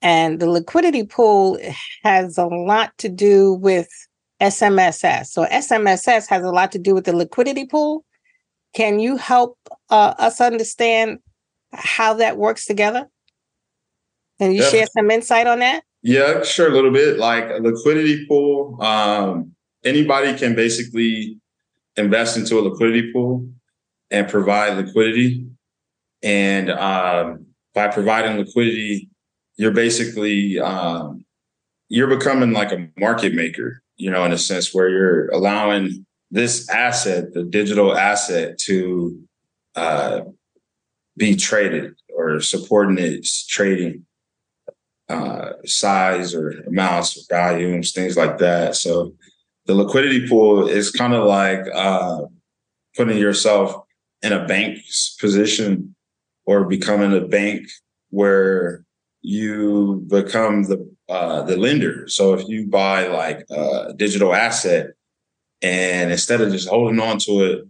And 0.00 0.38
the 0.38 0.48
liquidity 0.48 1.04
pool 1.04 1.58
has 2.02 2.36
a 2.36 2.46
lot 2.46 2.96
to 2.98 3.08
do 3.08 3.54
with 3.54 3.88
SMSS. 4.44 5.26
So 5.26 5.46
SMSS 5.46 6.28
has 6.28 6.42
a 6.42 6.50
lot 6.50 6.72
to 6.72 6.78
do 6.78 6.94
with 6.94 7.04
the 7.04 7.16
liquidity 7.16 7.66
pool. 7.66 8.04
Can 8.74 8.98
you 8.98 9.16
help 9.16 9.56
uh, 9.90 10.14
us 10.18 10.40
understand 10.40 11.18
how 11.72 12.14
that 12.14 12.36
works 12.36 12.66
together? 12.66 13.08
Can 14.38 14.52
you 14.52 14.62
yeah. 14.62 14.68
share 14.68 14.86
some 14.86 15.10
insight 15.10 15.46
on 15.46 15.60
that? 15.60 15.84
Yeah, 16.02 16.42
sure, 16.42 16.68
a 16.68 16.74
little 16.74 16.90
bit. 16.90 17.18
Like 17.18 17.44
a 17.44 17.62
liquidity 17.62 18.26
pool, 18.26 18.82
um, 18.82 19.52
anybody 19.84 20.36
can 20.36 20.54
basically 20.54 21.40
invest 21.96 22.36
into 22.36 22.58
a 22.58 22.62
liquidity 22.62 23.12
pool 23.12 23.48
and 24.10 24.28
provide 24.28 24.76
liquidity. 24.76 25.46
And 26.22 26.70
um, 26.70 27.46
by 27.72 27.88
providing 27.88 28.38
liquidity, 28.38 29.08
you're 29.56 29.70
basically 29.70 30.58
um, 30.58 31.24
you're 31.88 32.08
becoming 32.08 32.52
like 32.52 32.72
a 32.72 32.88
market 32.98 33.34
maker 33.34 33.83
you 33.96 34.10
know, 34.10 34.24
in 34.24 34.32
a 34.32 34.38
sense 34.38 34.74
where 34.74 34.88
you're 34.88 35.28
allowing 35.28 36.04
this 36.30 36.68
asset, 36.68 37.32
the 37.32 37.44
digital 37.44 37.96
asset, 37.96 38.58
to 38.58 39.20
uh, 39.76 40.20
be 41.16 41.36
traded 41.36 41.94
or 42.16 42.40
supporting 42.40 42.98
its 42.98 43.46
trading 43.46 44.04
uh, 45.08 45.50
size 45.64 46.34
or 46.34 46.50
amounts, 46.66 47.16
or 47.16 47.20
volumes, 47.30 47.92
things 47.92 48.16
like 48.16 48.38
that. 48.38 48.74
So 48.74 49.14
the 49.66 49.74
liquidity 49.74 50.26
pool 50.28 50.66
is 50.66 50.90
kind 50.90 51.14
of 51.14 51.24
like 51.26 51.66
uh, 51.72 52.22
putting 52.96 53.18
yourself 53.18 53.84
in 54.22 54.32
a 54.32 54.46
bank's 54.46 55.16
position 55.20 55.94
or 56.46 56.64
becoming 56.64 57.16
a 57.16 57.26
bank 57.26 57.68
where 58.10 58.84
you 59.20 60.04
become 60.08 60.64
the 60.64 60.93
uh, 61.08 61.42
the 61.42 61.56
lender. 61.56 62.08
So 62.08 62.34
if 62.34 62.48
you 62.48 62.66
buy 62.66 63.08
like 63.08 63.44
a 63.50 63.92
digital 63.96 64.34
asset, 64.34 64.88
and 65.62 66.10
instead 66.12 66.40
of 66.40 66.52
just 66.52 66.68
holding 66.68 67.00
on 67.00 67.18
to 67.20 67.44
it, 67.44 67.64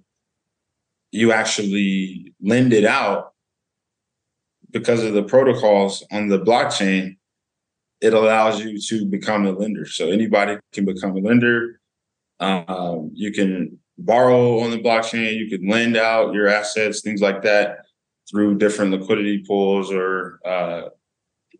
you 1.12 1.32
actually 1.32 2.32
lend 2.42 2.72
it 2.72 2.84
out 2.84 3.32
because 4.70 5.02
of 5.04 5.14
the 5.14 5.22
protocols 5.22 6.04
on 6.10 6.28
the 6.28 6.40
blockchain. 6.40 7.16
It 8.00 8.12
allows 8.12 8.60
you 8.60 8.80
to 8.80 9.06
become 9.06 9.46
a 9.46 9.52
lender. 9.52 9.86
So 9.86 10.10
anybody 10.10 10.58
can 10.72 10.84
become 10.84 11.16
a 11.16 11.20
lender. 11.20 11.80
Um, 12.40 13.12
you 13.14 13.32
can 13.32 13.78
borrow 13.96 14.58
on 14.58 14.72
the 14.72 14.80
blockchain. 14.80 15.36
You 15.36 15.48
can 15.48 15.68
lend 15.68 15.96
out 15.96 16.34
your 16.34 16.48
assets, 16.48 17.00
things 17.00 17.20
like 17.20 17.42
that, 17.42 17.86
through 18.28 18.58
different 18.58 18.90
liquidity 18.90 19.44
pools 19.46 19.92
or 19.92 20.40
uh, 20.44 20.88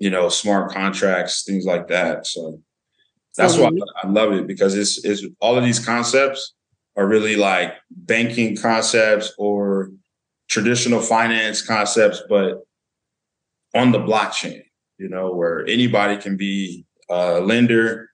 you 0.01 0.11
know 0.11 0.29
smart 0.29 0.73
contracts, 0.73 1.45
things 1.45 1.65
like 1.65 1.89
that. 1.89 2.27
So 2.27 2.61
that's 3.37 3.57
why 3.57 3.71
I 4.03 4.09
love 4.09 4.33
it 4.33 4.47
because 4.47 4.75
it's 4.75 5.05
it's 5.05 5.25
all 5.41 5.57
of 5.57 5.65
these 5.65 5.85
concepts 5.85 6.55
are 6.97 7.07
really 7.07 7.37
like 7.37 7.75
banking 7.91 8.57
concepts 8.57 9.33
or 9.39 9.91
traditional 10.49 11.01
finance 11.01 11.63
concepts, 11.63 12.23
but 12.29 12.63
on 13.75 13.93
the 13.93 13.99
blockchain. 13.99 14.63
You 14.99 15.09
know, 15.09 15.35
where 15.35 15.67
anybody 15.67 16.17
can 16.17 16.37
be 16.37 16.87
a 17.11 17.41
lender 17.41 18.11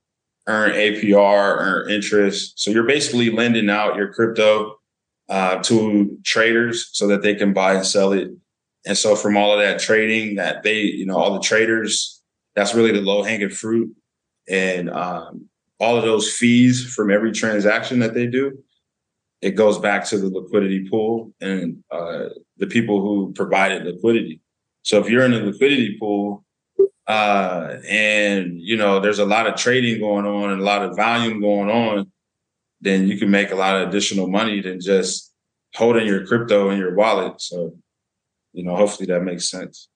earn 0.46 0.72
APR, 0.72 1.56
earn 1.58 1.90
interest. 1.90 2.58
So 2.58 2.70
you're 2.70 2.84
basically 2.84 3.30
lending 3.30 3.70
out 3.70 3.96
your 3.96 4.12
crypto 4.12 4.76
uh, 5.28 5.62
to 5.62 6.18
traders 6.24 6.90
so 6.92 7.06
that 7.08 7.22
they 7.22 7.34
can 7.34 7.52
buy 7.52 7.74
and 7.74 7.86
sell 7.86 8.12
it. 8.12 8.30
And 8.86 8.96
so 8.96 9.14
from 9.14 9.36
all 9.36 9.52
of 9.52 9.60
that 9.60 9.80
trading 9.80 10.36
that 10.36 10.62
they, 10.62 10.80
you 10.82 11.06
know, 11.06 11.16
all 11.16 11.34
the 11.34 11.40
traders, 11.40 12.22
that's 12.54 12.74
really 12.74 12.92
the 12.92 13.02
low 13.02 13.22
hanging 13.22 13.50
fruit. 13.50 13.94
And 14.48 14.90
um, 14.90 15.48
all 15.78 15.96
of 15.96 16.04
those 16.04 16.30
fees 16.32 16.92
from 16.94 17.10
every 17.10 17.32
transaction 17.32 17.98
that 18.00 18.14
they 18.14 18.26
do, 18.26 18.58
it 19.42 19.52
goes 19.52 19.78
back 19.78 20.04
to 20.06 20.18
the 20.18 20.28
liquidity 20.28 20.88
pool 20.88 21.32
and 21.40 21.82
uh, 21.90 22.26
the 22.58 22.66
people 22.66 23.00
who 23.00 23.32
provided 23.34 23.84
liquidity. 23.84 24.40
So 24.82 24.98
if 24.98 25.08
you're 25.08 25.24
in 25.24 25.32
the 25.32 25.40
liquidity 25.40 25.96
pool, 25.98 26.44
uh, 27.06 27.78
and 27.88 28.60
you 28.60 28.76
know 28.76 29.00
there's 29.00 29.18
a 29.18 29.24
lot 29.24 29.46
of 29.46 29.56
trading 29.56 29.98
going 30.00 30.24
on 30.26 30.50
and 30.50 30.60
a 30.60 30.64
lot 30.64 30.82
of 30.82 30.96
volume 30.96 31.40
going 31.40 31.68
on, 31.68 32.10
then 32.80 33.08
you 33.08 33.18
can 33.18 33.30
make 33.30 33.50
a 33.50 33.56
lot 33.56 33.76
of 33.76 33.88
additional 33.88 34.28
money 34.28 34.60
than 34.60 34.80
just 34.80 35.32
holding 35.74 36.06
your 36.06 36.26
crypto 36.26 36.70
in 36.70 36.78
your 36.78 36.94
wallet. 36.94 37.40
So, 37.40 37.76
you 38.52 38.64
know, 38.64 38.76
hopefully 38.76 39.06
that 39.06 39.22
makes 39.22 39.50
sense. 39.50 39.88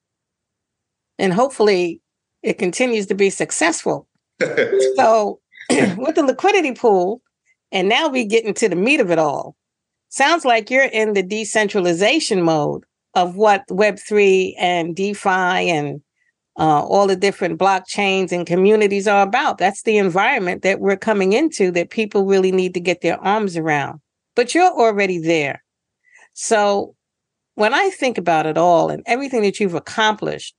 And 1.18 1.32
hopefully 1.32 2.00
it 2.42 2.58
continues 2.58 3.06
to 3.06 3.14
be 3.14 3.30
successful. 3.30 4.08
so, 4.96 5.40
with 5.70 6.14
the 6.14 6.25
liquidity 6.25 6.73
pool, 6.73 7.23
and 7.73 7.88
now 7.88 8.08
we 8.08 8.25
get 8.25 8.44
into 8.44 8.68
the 8.68 8.76
meat 8.76 9.00
of 9.00 9.11
it 9.11 9.18
all. 9.18 9.56
Sounds 10.08 10.44
like 10.44 10.70
you're 10.70 10.84
in 10.84 11.14
the 11.14 11.23
decentralization 11.23 12.42
mode 12.42 12.84
of 13.14 13.37
what 13.37 13.66
Web3 13.68 14.54
and 14.58 14.94
DeFi 14.94 15.28
and 15.70 16.00
uh, 16.58 16.84
all 16.84 17.06
the 17.06 17.16
different 17.16 17.58
blockchains 17.58 18.30
and 18.30 18.46
communities 18.46 19.08
are 19.08 19.23
about. 19.23 19.58
That's 19.58 19.82
the 19.82 19.99
environment 19.99 20.62
that 20.62 20.80
we're 20.80 20.96
coming 20.96 21.32
into 21.32 21.70
that 21.73 21.90
people 21.90 22.26
really 22.26 22.52
need 22.52 22.75
to 22.75 22.80
get 22.80 23.00
their 23.00 23.18
arms 23.20 23.56
around. 23.56 24.00
But 24.37 24.54
you're 24.54 24.70
already 24.70 25.18
there. 25.18 25.64
So 26.34 26.94
when 27.54 27.75
I 27.75 27.90
think 27.90 28.18
about 28.18 28.46
it 28.46 28.58
all 28.58 28.90
and 28.90 29.02
everything 29.06 29.42
that 29.42 29.61
you've 29.61 29.75
accomplished, 29.75 30.54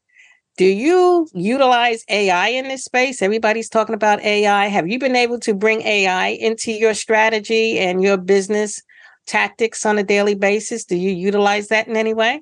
do 0.57 0.65
you 0.65 1.27
utilize 1.33 2.05
AI 2.09 2.47
in 2.49 2.69
this 2.69 2.85
space? 2.85 3.21
Everybody's 3.21 3.67
talking 3.67 3.95
about 3.95 4.21
AI. 4.21 4.67
Have 4.67 4.88
you 4.88 4.97
been 4.97 5.15
able 5.15 5.39
to 5.41 5.53
bring 5.53 5.81
AI 5.81 6.27
into 6.27 6.71
your 6.71 6.93
strategy 6.93 7.77
and 7.77 8.01
your 8.01 8.15
business 8.15 8.81
tactics 9.27 9.86
on 9.86 9.97
a 9.97 10.03
daily 10.03 10.36
basis? 10.36 10.86
Do 10.86 10.95
you 10.95 11.12
utilize 11.12 11.67
that 11.67 11.89
in 11.89 11.97
any 11.97 12.13
way? 12.13 12.41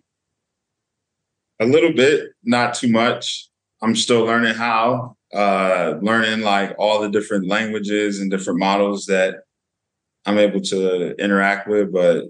A 1.60 1.66
little 1.66 1.94
bit, 1.94 2.30
not 2.44 2.76
too 2.76 2.90
much. 2.90 3.50
I'm 3.82 3.96
still 3.96 4.24
learning 4.26 4.54
how, 4.54 5.18
uh, 5.34 5.96
learning 6.02 6.42
like 6.42 6.76
all 6.78 7.02
the 7.02 7.10
different 7.10 7.48
languages 7.48 8.20
and 8.20 8.30
different 8.30 8.60
models 8.60 9.08
that 9.08 9.38
I'm 10.26 10.38
able 10.38 10.62
to 10.62 11.16
interact 11.16 11.68
with. 11.68 11.92
But 11.92 12.26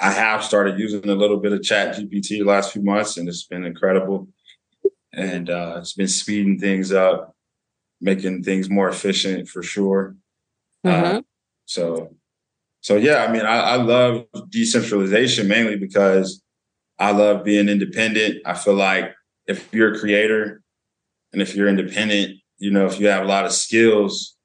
I 0.00 0.10
have 0.12 0.44
started 0.44 0.78
using 0.78 1.08
a 1.08 1.14
little 1.14 1.36
bit 1.38 1.52
of 1.52 1.62
Chat 1.62 1.96
GPT 1.96 2.38
the 2.38 2.44
last 2.44 2.72
few 2.72 2.82
months, 2.82 3.16
and 3.16 3.28
it's 3.28 3.46
been 3.46 3.64
incredible. 3.64 4.28
And 5.12 5.48
uh, 5.48 5.76
it's 5.78 5.92
been 5.92 6.08
speeding 6.08 6.58
things 6.58 6.92
up, 6.92 7.34
making 8.00 8.42
things 8.42 8.68
more 8.68 8.88
efficient 8.88 9.48
for 9.48 9.62
sure. 9.62 10.16
Uh, 10.84 10.88
mm-hmm. 10.88 11.16
Uh, 11.16 11.20
so, 11.66 12.14
so 12.80 12.96
yeah, 12.96 13.24
I 13.24 13.32
mean, 13.32 13.42
I, 13.42 13.60
I 13.60 13.76
love 13.76 14.26
decentralization 14.50 15.48
mainly 15.48 15.76
because 15.76 16.42
I 16.98 17.12
love 17.12 17.44
being 17.44 17.68
independent. 17.68 18.42
I 18.44 18.54
feel 18.54 18.74
like 18.74 19.14
if 19.46 19.72
you're 19.72 19.94
a 19.94 19.98
creator 19.98 20.62
and 21.32 21.40
if 21.40 21.54
you're 21.54 21.68
independent, 21.68 22.38
you 22.58 22.70
know, 22.70 22.86
if 22.86 23.00
you 23.00 23.06
have 23.06 23.24
a 23.24 23.28
lot 23.28 23.44
of 23.44 23.52
skills, 23.52 24.36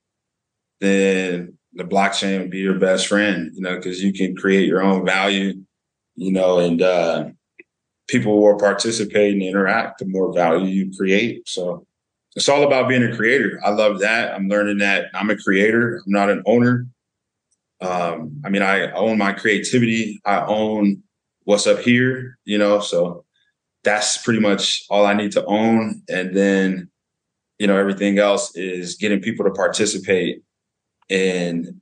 then 0.79 1.58
the 1.73 1.83
blockchain 1.83 2.39
would 2.39 2.49
be 2.49 2.59
your 2.59 2.79
best 2.79 3.07
friend, 3.07 3.51
you 3.53 3.61
know, 3.61 3.75
because 3.75 4.01
you 4.03 4.11
can 4.11 4.35
create 4.35 4.67
your 4.67 4.81
own 4.81 5.05
value, 5.05 5.53
you 6.15 6.31
know, 6.31 6.59
and 6.59 6.81
uh, 6.81 7.25
people 8.07 8.41
will 8.41 8.57
participate 8.57 9.33
and 9.33 9.43
interact 9.43 9.99
the 9.99 10.05
more 10.05 10.33
value 10.33 10.67
you 10.67 10.91
create. 10.97 11.47
So 11.47 11.85
it's 12.35 12.49
all 12.49 12.63
about 12.63 12.89
being 12.89 13.03
a 13.03 13.15
creator. 13.15 13.59
I 13.63 13.69
love 13.69 13.99
that. 13.99 14.33
I'm 14.33 14.47
learning 14.47 14.79
that 14.79 15.05
I'm 15.13 15.29
a 15.29 15.37
creator, 15.37 15.97
I'm 16.05 16.11
not 16.11 16.29
an 16.29 16.43
owner. 16.45 16.87
Um, 17.81 18.41
I 18.43 18.49
mean, 18.49 18.61
I 18.61 18.91
own 18.91 19.17
my 19.17 19.31
creativity, 19.31 20.19
I 20.25 20.41
own 20.41 21.03
what's 21.43 21.65
up 21.65 21.79
here, 21.79 22.37
you 22.45 22.57
know, 22.57 22.79
so 22.79 23.23
that's 23.83 24.17
pretty 24.17 24.39
much 24.39 24.83
all 24.89 25.05
I 25.05 25.13
need 25.13 25.31
to 25.33 25.45
own. 25.45 26.01
And 26.09 26.35
then, 26.35 26.89
you 27.57 27.67
know, 27.67 27.77
everything 27.77 28.19
else 28.19 28.55
is 28.55 28.95
getting 28.95 29.21
people 29.21 29.45
to 29.45 29.51
participate 29.51 30.43
in 31.09 31.81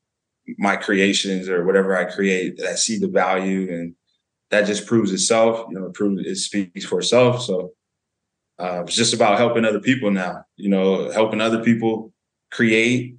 my 0.57 0.75
creations 0.75 1.49
or 1.49 1.65
whatever 1.65 1.97
I 1.97 2.05
create 2.05 2.57
that 2.57 2.67
I 2.67 2.75
see 2.75 2.97
the 2.97 3.09
value 3.09 3.71
and 3.71 3.95
that 4.49 4.65
just 4.65 4.85
proves 4.85 5.11
itself, 5.11 5.67
you 5.69 5.77
know, 5.77 5.87
it 5.87 5.93
proves 5.93 6.25
it 6.25 6.35
speaks 6.37 6.85
for 6.85 6.99
itself. 6.99 7.41
So 7.41 7.73
uh, 8.59 8.83
it's 8.83 8.95
just 8.95 9.13
about 9.13 9.37
helping 9.37 9.65
other 9.65 9.81
people 9.81 10.09
now, 10.09 10.45
you 10.55 10.69
know, 10.69 11.11
helping 11.11 11.41
other 11.41 11.63
people 11.63 12.13
create 12.51 13.17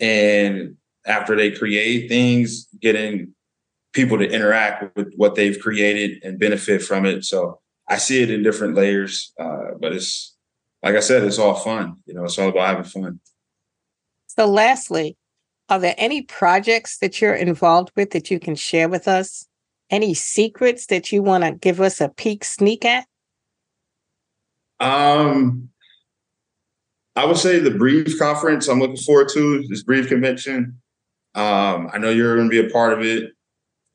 and 0.00 0.76
after 1.06 1.36
they 1.36 1.50
create 1.50 2.08
things, 2.08 2.66
getting 2.80 3.34
people 3.92 4.18
to 4.18 4.28
interact 4.28 4.96
with 4.96 5.12
what 5.16 5.34
they've 5.34 5.58
created 5.58 6.22
and 6.24 6.38
benefit 6.38 6.82
from 6.82 7.04
it. 7.04 7.24
So 7.24 7.60
I 7.88 7.98
see 7.98 8.22
it 8.22 8.30
in 8.30 8.42
different 8.42 8.74
layers, 8.74 9.32
uh, 9.38 9.72
but 9.78 9.92
it's 9.92 10.36
like 10.82 10.94
I 10.94 11.00
said, 11.00 11.24
it's 11.24 11.38
all 11.38 11.54
fun. 11.54 11.96
You 12.06 12.14
know, 12.14 12.24
it's 12.24 12.38
all 12.38 12.48
about 12.48 12.68
having 12.68 12.84
fun. 12.84 13.20
So, 14.26 14.46
lastly, 14.46 15.16
are 15.70 15.78
there 15.78 15.94
any 15.96 16.22
projects 16.22 16.98
that 16.98 17.20
you're 17.20 17.34
involved 17.34 17.92
with 17.96 18.10
that 18.10 18.30
you 18.30 18.40
can 18.40 18.56
share 18.56 18.88
with 18.88 19.06
us? 19.06 19.46
Any 19.88 20.14
secrets 20.14 20.86
that 20.86 21.12
you 21.12 21.22
want 21.22 21.44
to 21.44 21.52
give 21.52 21.80
us 21.80 22.00
a 22.00 22.08
peek 22.08 22.44
sneak 22.44 22.84
at? 22.84 23.06
Um, 24.80 25.68
I 27.14 27.24
would 27.24 27.36
say 27.36 27.60
the 27.60 27.70
Breathe 27.70 28.18
conference. 28.18 28.68
I'm 28.68 28.80
looking 28.80 28.96
forward 28.96 29.28
to 29.34 29.64
this 29.68 29.82
Breathe 29.84 30.08
convention. 30.08 30.80
Um, 31.34 31.88
I 31.92 31.98
know 31.98 32.10
you're 32.10 32.36
going 32.36 32.50
to 32.50 32.62
be 32.62 32.66
a 32.66 32.70
part 32.70 32.92
of 32.92 33.04
it. 33.04 33.30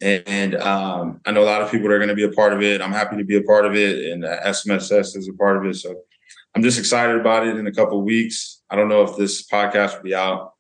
And 0.01 0.55
um, 0.55 1.21
I 1.25 1.31
know 1.31 1.43
a 1.43 1.45
lot 1.45 1.61
of 1.61 1.71
people 1.71 1.91
are 1.91 1.97
going 1.97 2.09
to 2.09 2.15
be 2.15 2.23
a 2.23 2.31
part 2.31 2.53
of 2.53 2.61
it. 2.61 2.81
I'm 2.81 2.91
happy 2.91 3.17
to 3.17 3.23
be 3.23 3.37
a 3.37 3.41
part 3.41 3.65
of 3.65 3.75
it, 3.75 4.11
and 4.11 4.25
uh, 4.25 4.41
SMSS 4.43 5.15
is 5.15 5.29
a 5.29 5.33
part 5.33 5.57
of 5.57 5.65
it. 5.65 5.75
So 5.75 5.95
I'm 6.53 6.61
just 6.61 6.77
excited 6.77 7.15
about 7.15 7.47
it. 7.47 7.55
In 7.55 7.65
a 7.65 7.71
couple 7.71 8.01
weeks, 8.03 8.61
I 8.69 8.75
don't 8.75 8.89
know 8.89 9.03
if 9.03 9.15
this 9.15 9.47
podcast 9.47 9.95
will 9.95 10.03
be 10.03 10.13
out 10.13 10.54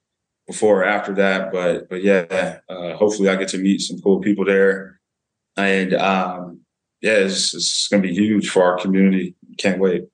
before 0.47 0.81
or 0.81 0.85
after 0.85 1.13
that, 1.15 1.51
but 1.51 1.89
but 1.89 2.03
yeah, 2.03 2.59
uh, 2.69 2.95
hopefully 2.95 3.29
I 3.29 3.35
get 3.35 3.49
to 3.49 3.57
meet 3.57 3.81
some 3.81 3.99
cool 3.99 4.19
people 4.19 4.45
there, 4.45 4.99
and 5.57 5.93
um, 5.93 6.61
yeah, 7.01 7.13
it's, 7.13 7.53
it's 7.53 7.87
going 7.87 8.01
to 8.01 8.09
be 8.09 8.15
huge 8.15 8.49
for 8.49 8.63
our 8.63 8.77
community. 8.77 9.35
Can't 9.57 9.79
wait. 9.79 10.05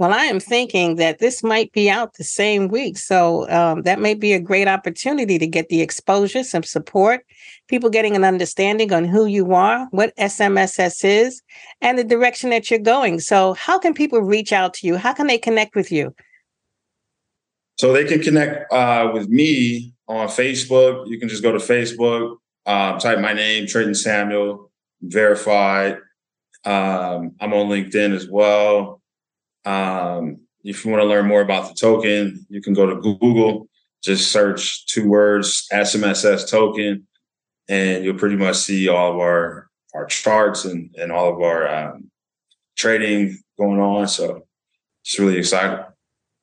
Well, 0.00 0.14
I 0.14 0.24
am 0.24 0.40
thinking 0.40 0.96
that 0.96 1.18
this 1.18 1.42
might 1.42 1.72
be 1.72 1.90
out 1.90 2.14
the 2.14 2.24
same 2.24 2.68
week. 2.68 2.96
So 2.96 3.46
um, 3.50 3.82
that 3.82 4.00
may 4.00 4.14
be 4.14 4.32
a 4.32 4.40
great 4.40 4.66
opportunity 4.66 5.38
to 5.38 5.46
get 5.46 5.68
the 5.68 5.82
exposure, 5.82 6.42
some 6.42 6.62
support, 6.62 7.26
people 7.68 7.90
getting 7.90 8.16
an 8.16 8.24
understanding 8.24 8.94
on 8.94 9.04
who 9.04 9.26
you 9.26 9.52
are, 9.52 9.86
what 9.90 10.16
SMSS 10.16 11.04
is, 11.04 11.42
and 11.82 11.98
the 11.98 12.04
direction 12.04 12.48
that 12.48 12.70
you're 12.70 12.80
going. 12.80 13.20
So, 13.20 13.52
how 13.52 13.78
can 13.78 13.92
people 13.92 14.22
reach 14.22 14.54
out 14.54 14.72
to 14.74 14.86
you? 14.86 14.96
How 14.96 15.12
can 15.12 15.26
they 15.26 15.36
connect 15.36 15.74
with 15.74 15.92
you? 15.92 16.14
So, 17.80 17.94
they 17.94 18.04
can 18.04 18.20
connect 18.20 18.70
uh, 18.70 19.10
with 19.14 19.30
me 19.30 19.94
on 20.06 20.28
Facebook. 20.28 21.08
You 21.08 21.18
can 21.18 21.30
just 21.30 21.42
go 21.42 21.50
to 21.50 21.56
Facebook, 21.56 22.36
um, 22.66 22.98
type 22.98 23.20
my 23.20 23.32
name, 23.32 23.66
Trenton 23.66 23.94
Samuel, 23.94 24.70
verified. 25.00 25.94
Um, 26.66 27.36
I'm 27.40 27.54
on 27.54 27.68
LinkedIn 27.70 28.14
as 28.14 28.28
well. 28.28 29.00
Um, 29.64 30.40
if 30.62 30.84
you 30.84 30.90
want 30.90 31.02
to 31.02 31.08
learn 31.08 31.26
more 31.26 31.40
about 31.40 31.68
the 31.68 31.74
token, 31.74 32.44
you 32.50 32.60
can 32.60 32.74
go 32.74 32.84
to 32.84 33.00
Google, 33.00 33.66
just 34.04 34.30
search 34.30 34.84
two 34.84 35.08
words 35.08 35.66
SMSS 35.72 36.50
token, 36.50 37.06
and 37.70 38.04
you'll 38.04 38.18
pretty 38.18 38.36
much 38.36 38.56
see 38.56 38.88
all 38.88 39.12
of 39.12 39.18
our 39.18 39.70
our 39.94 40.04
charts 40.04 40.66
and 40.66 40.94
and 40.98 41.10
all 41.10 41.32
of 41.32 41.40
our 41.40 41.66
um, 41.66 42.10
trading 42.76 43.38
going 43.58 43.80
on. 43.80 44.06
So 44.06 44.42
it's 45.02 45.18
really 45.18 45.38
exciting. 45.38 45.89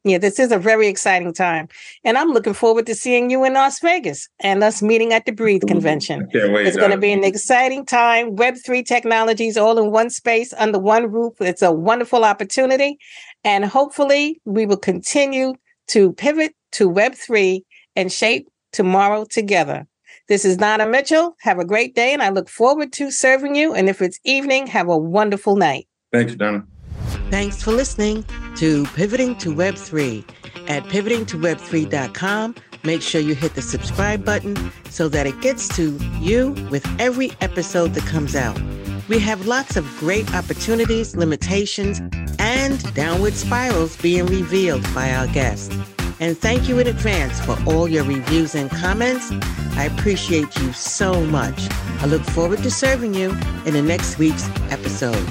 Yeah, 0.03 0.19
this 0.19 0.39
is 0.39 0.51
a 0.51 0.59
very 0.59 0.87
exciting 0.87 1.33
time. 1.33 1.67
And 2.03 2.17
I'm 2.17 2.29
looking 2.29 2.53
forward 2.53 2.85
to 2.85 2.95
seeing 2.95 3.29
you 3.29 3.43
in 3.43 3.53
Las 3.53 3.79
Vegas 3.79 4.29
and 4.39 4.63
us 4.63 4.81
meeting 4.81 5.11
at 5.11 5.25
the 5.25 5.31
Breathe 5.31 5.63
convention. 5.67 6.29
It's 6.31 6.77
going 6.77 6.91
to 6.91 6.97
be 6.97 7.11
an 7.11 7.23
exciting 7.23 7.85
time. 7.85 8.35
Web3 8.35 8.85
technologies 8.85 9.57
all 9.57 9.77
in 9.77 9.91
one 9.91 10.09
space 10.09 10.53
under 10.53 10.79
one 10.79 11.11
roof. 11.11 11.33
It's 11.41 11.61
a 11.61 11.73
wonderful 11.73 12.23
opportunity. 12.23 12.97
And 13.43 13.65
hopefully, 13.65 14.39
we 14.45 14.65
will 14.65 14.77
continue 14.77 15.55
to 15.87 16.13
pivot 16.13 16.53
to 16.73 16.89
Web3 16.89 17.61
and 17.95 18.11
shape 18.11 18.47
tomorrow 18.71 19.25
together. 19.25 19.87
This 20.29 20.45
is 20.45 20.57
Donna 20.57 20.87
Mitchell. 20.87 21.35
Have 21.41 21.57
a 21.57 21.65
great 21.65 21.95
day, 21.95 22.13
and 22.13 22.21
I 22.21 22.29
look 22.29 22.49
forward 22.49 22.91
to 22.93 23.11
serving 23.11 23.55
you. 23.55 23.73
And 23.73 23.89
if 23.89 24.01
it's 24.01 24.19
evening, 24.25 24.67
have 24.67 24.89
a 24.89 24.97
wonderful 24.97 25.55
night. 25.55 25.87
Thank 26.11 26.29
you, 26.29 26.35
Donna. 26.35 26.65
Thanks 27.29 27.61
for 27.61 27.73
listening 27.73 28.23
to 28.55 28.85
Pivoting 28.95 29.35
to 29.39 29.53
Web3 29.53 30.23
at 30.69 30.83
pivotingtoweb3.com. 30.85 32.55
Make 32.85 33.01
sure 33.01 33.19
you 33.19 33.35
hit 33.35 33.53
the 33.53 33.61
subscribe 33.61 34.23
button 34.23 34.55
so 34.89 35.09
that 35.09 35.27
it 35.27 35.41
gets 35.41 35.67
to 35.75 35.97
you 36.21 36.51
with 36.71 36.87
every 37.01 37.31
episode 37.41 37.93
that 37.95 38.05
comes 38.05 38.33
out. 38.33 38.57
We 39.09 39.19
have 39.19 39.45
lots 39.45 39.75
of 39.75 39.85
great 39.99 40.33
opportunities, 40.33 41.17
limitations, 41.17 42.01
and 42.39 42.93
downward 42.93 43.33
spirals 43.33 43.97
being 43.97 44.25
revealed 44.27 44.83
by 44.95 45.11
our 45.11 45.27
guests. 45.27 45.75
And 46.21 46.37
thank 46.37 46.69
you 46.69 46.79
in 46.79 46.87
advance 46.87 47.41
for 47.41 47.57
all 47.67 47.89
your 47.89 48.05
reviews 48.05 48.55
and 48.55 48.71
comments. 48.71 49.31
I 49.75 49.83
appreciate 49.83 50.55
you 50.57 50.71
so 50.71 51.25
much. 51.25 51.67
I 51.99 52.05
look 52.05 52.23
forward 52.23 52.63
to 52.63 52.71
serving 52.71 53.13
you 53.13 53.31
in 53.65 53.73
the 53.73 53.81
next 53.81 54.17
week's 54.17 54.47
episode. 54.71 55.27